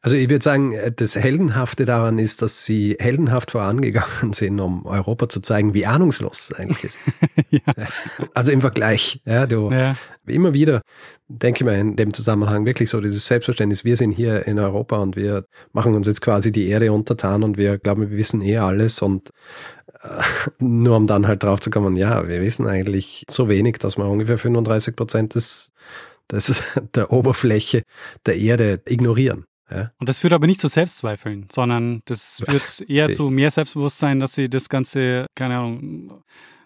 [0.01, 5.29] Also ich würde sagen, das Heldenhafte daran ist, dass sie heldenhaft vorangegangen sind, um Europa
[5.29, 6.99] zu zeigen, wie ahnungslos es eigentlich ist.
[7.51, 7.61] ja.
[8.35, 9.21] Also im Vergleich.
[9.25, 9.97] Ja, du, Ja.
[10.27, 10.83] immer wieder
[11.41, 14.99] denke ich mir in dem Zusammenhang wirklich so dieses Selbstverständnis, wir sind hier in Europa
[14.99, 18.59] und wir machen uns jetzt quasi die Erde untertan und wir glauben, wir wissen eh
[18.59, 19.31] alles und
[20.03, 20.23] äh,
[20.59, 24.05] nur um dann halt drauf zu kommen, ja, wir wissen eigentlich so wenig, dass wir
[24.05, 25.73] ungefähr 35 Prozent des,
[26.31, 26.63] des,
[26.95, 27.83] der Oberfläche
[28.27, 29.45] der Erde ignorieren.
[29.75, 29.93] Ja?
[29.99, 34.35] Und das führt aber nicht zu Selbstzweifeln, sondern das führt eher zu mehr Selbstbewusstsein, dass
[34.35, 36.23] sie das Ganze, keine Ahnung,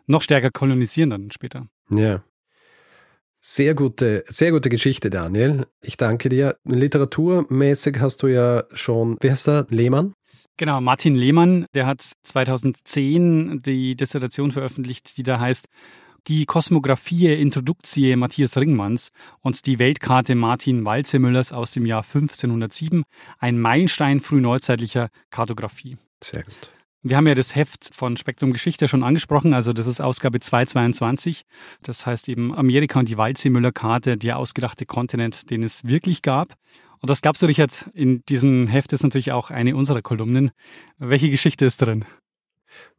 [0.06, 1.66] noch stärker kolonisieren dann später.
[1.90, 2.22] Ja.
[3.40, 5.66] Sehr gute, sehr gute Geschichte, Daniel.
[5.80, 6.56] Ich danke dir.
[6.64, 9.66] Literaturmäßig hast du ja schon, wie heißt der?
[9.70, 10.14] Lehmann?
[10.56, 15.68] Genau, Martin Lehmann, der hat 2010 die Dissertation veröffentlicht, die da heißt
[16.28, 19.12] Die Kosmographie Introductie Matthias Ringmanns
[19.42, 23.04] und die Weltkarte Martin Walzemüllers aus dem Jahr 1507,
[23.38, 25.98] ein Meilenstein frühneuzeitlicher Kartografie.
[26.20, 26.72] Sehr gut.
[27.02, 31.42] Wir haben ja das Heft von Spektrum Geschichte schon angesprochen, also das ist Ausgabe 222.
[31.82, 36.54] Das heißt eben Amerika und die Waldseemüller-Karte, der ausgedachte Kontinent, den es wirklich gab.
[36.98, 40.50] Und das glaubst du, Richard, in diesem Heft ist natürlich auch eine unserer Kolumnen.
[40.98, 42.04] Welche Geschichte ist drin?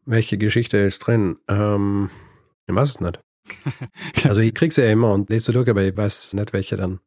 [0.05, 1.36] Welche Geschichte ist drin?
[1.49, 2.09] Ähm,
[2.68, 3.20] ich weiß es nicht.
[4.26, 6.99] Also ich krieg's ja immer und lese durch, aber ich weiß nicht, welche dann.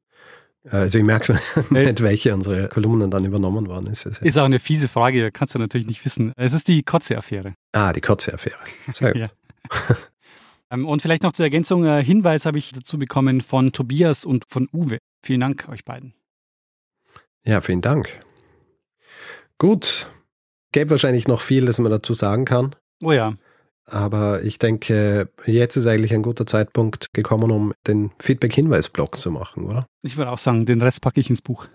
[0.70, 1.38] Also ich merke
[1.70, 4.04] nicht, welche unserer Kolumnen dann übernommen worden ist.
[4.06, 6.32] Ist auch eine fiese Frage, kannst du natürlich nicht wissen.
[6.36, 7.54] Es ist die Kotze-Affäre.
[7.72, 8.58] Ah, die Kotze-Affäre.
[8.92, 9.30] Sehr gut.
[10.70, 14.44] Ähm, Und vielleicht noch zur Ergänzung, äh, Hinweis habe ich dazu bekommen von Tobias und
[14.48, 14.98] von Uwe.
[15.24, 16.14] Vielen Dank euch beiden.
[17.44, 18.20] Ja, vielen Dank.
[19.58, 20.10] Gut.
[20.72, 22.76] Gäbe wahrscheinlich noch viel, das man dazu sagen kann.
[23.02, 23.34] Oh ja,
[23.90, 29.64] Aber ich denke, jetzt ist eigentlich ein guter Zeitpunkt gekommen, um den Feedback-Hinweis-Blog zu machen,
[29.64, 29.84] oder?
[30.02, 31.66] ich würde auch sagen, den Rest packe ich ins Buch.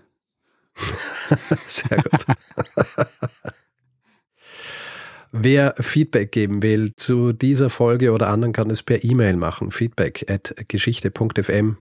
[1.66, 2.26] Sehr gut.
[5.32, 9.70] Wer Feedback geben will zu dieser Folge oder anderen, kann es per E-Mail machen.
[9.70, 11.76] Feedback at geschichte.fm.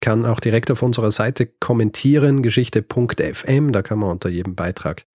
[0.00, 3.72] Kann auch direkt auf unserer Seite kommentieren, geschichte.fm.
[3.72, 5.06] Da kann man unter jedem Beitrag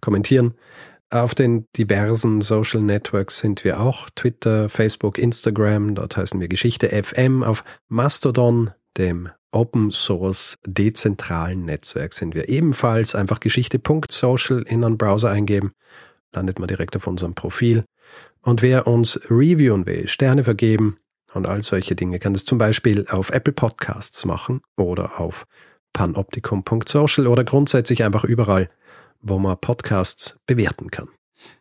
[0.00, 0.54] kommentieren.
[1.12, 4.08] Auf den diversen Social Networks sind wir auch.
[4.14, 5.94] Twitter, Facebook, Instagram.
[5.94, 7.42] Dort heißen wir Geschichte FM.
[7.42, 13.14] Auf Mastodon, dem Open Source dezentralen Netzwerk sind wir ebenfalls.
[13.14, 15.72] Einfach geschichte.social in einen Browser eingeben,
[16.32, 17.84] landet man direkt auf unserem Profil.
[18.40, 20.96] Und wer uns reviewen will, Sterne vergeben
[21.34, 25.44] und all solche Dinge, kann das zum Beispiel auf Apple Podcasts machen oder auf
[25.92, 28.70] panoptikum.social oder grundsätzlich einfach überall,
[29.22, 31.08] wo man Podcasts bewerten kann.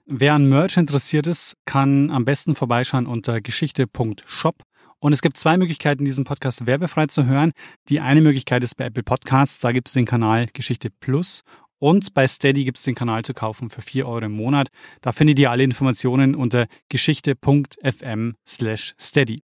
[0.06, 4.64] Wer an Merch interessiert ist, kann am besten vorbeischauen unter geschichte.shop.
[5.00, 7.54] Und es gibt zwei Möglichkeiten, diesen Podcast werbefrei zu hören.
[7.90, 11.44] Die eine Möglichkeit ist bei Apple Podcasts, da gibt es den Kanal Geschichte Plus.
[11.80, 14.68] Und bei Steady gibt es den Kanal zu kaufen für 4 Euro im Monat.
[15.02, 19.38] Da findet ihr alle Informationen unter geschichte.fm slash steady.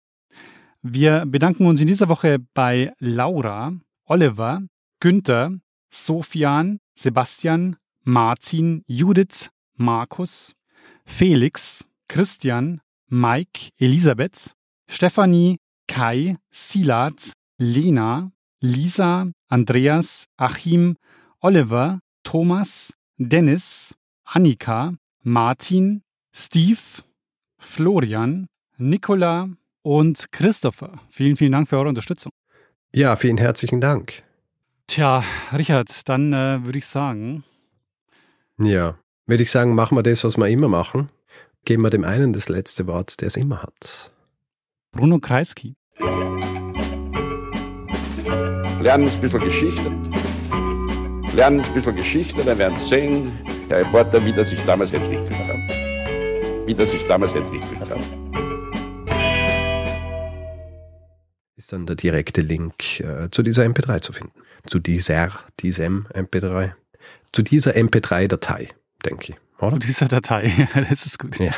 [0.82, 3.72] Wir bedanken uns in dieser Woche bei Laura,
[4.06, 4.62] Oliver,
[4.98, 5.52] Günther,
[5.90, 10.54] Sofian, Sebastian, Martin, Judith, Markus,
[11.04, 14.52] Felix, Christian, Mike, Elisabeth,
[14.88, 15.56] Stefanie,
[15.88, 18.30] Kai, Silat, Lena,
[18.60, 20.96] Lisa, Andreas, Achim,
[21.40, 23.94] Oliver, Thomas, Dennis,
[24.24, 26.02] Annika, Martin,
[26.34, 27.02] Steve,
[27.58, 28.46] Florian,
[28.76, 29.48] Nicola
[29.82, 31.00] und Christopher.
[31.08, 32.32] Vielen, vielen Dank für eure Unterstützung.
[32.92, 34.22] Ja, vielen herzlichen Dank.
[34.86, 35.24] Tja,
[35.56, 37.44] Richard, dann äh, würde ich sagen.
[38.62, 41.10] Ja, würde ich sagen, machen wir das, was wir immer machen.
[41.64, 44.12] Geben wir dem einen das letzte Wort, der es immer hat.
[44.92, 45.74] Bruno Kreisky.
[48.80, 49.90] Lernen ein bisschen Geschichte.
[51.34, 53.32] Lernen ein bisschen Geschichte, dann werden Sie sehen,
[53.68, 56.66] Herr Reporter, wie das sich damals entwickelt hat.
[56.68, 57.98] Wie das sich damals entwickelt hat.
[61.56, 64.32] Ist dann der direkte Link äh, zu dieser MP3 zu finden.
[64.66, 66.74] Zu dieser, diesem MP3.
[67.34, 68.68] Zu dieser MP3-Datei,
[69.04, 69.36] denke ich.
[69.60, 69.72] Oder?
[69.72, 70.68] Zu dieser Datei.
[70.88, 71.38] das ist gut.
[71.38, 71.52] Ja.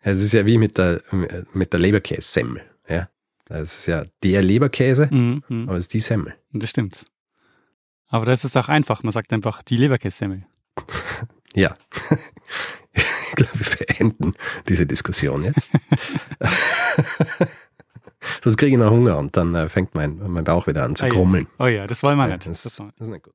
[0.00, 1.02] Es ist ja wie mit der,
[1.52, 2.62] mit der Leberkäse-Semmel.
[2.88, 3.08] Ja.
[3.46, 5.68] Das ist ja der Leberkäse, Mhm, mhm.
[5.68, 6.34] aber es ist die Semmel.
[6.52, 7.04] Das stimmt.
[8.08, 9.02] Aber das ist auch einfach.
[9.02, 10.44] Man sagt einfach die Leberkässemmel.
[11.56, 11.76] Ja.
[12.92, 14.34] Ich glaube, wir beenden
[14.68, 15.70] diese Diskussion jetzt.
[18.42, 21.04] Sonst kriege ich noch Hunger und dann äh, fängt mein, mein Bauch wieder an zu
[21.04, 21.14] Ah ja.
[21.14, 21.46] grummeln.
[21.58, 22.46] Oh ja, das wollen wir nicht.
[22.46, 23.34] das, Das das ist nicht gut.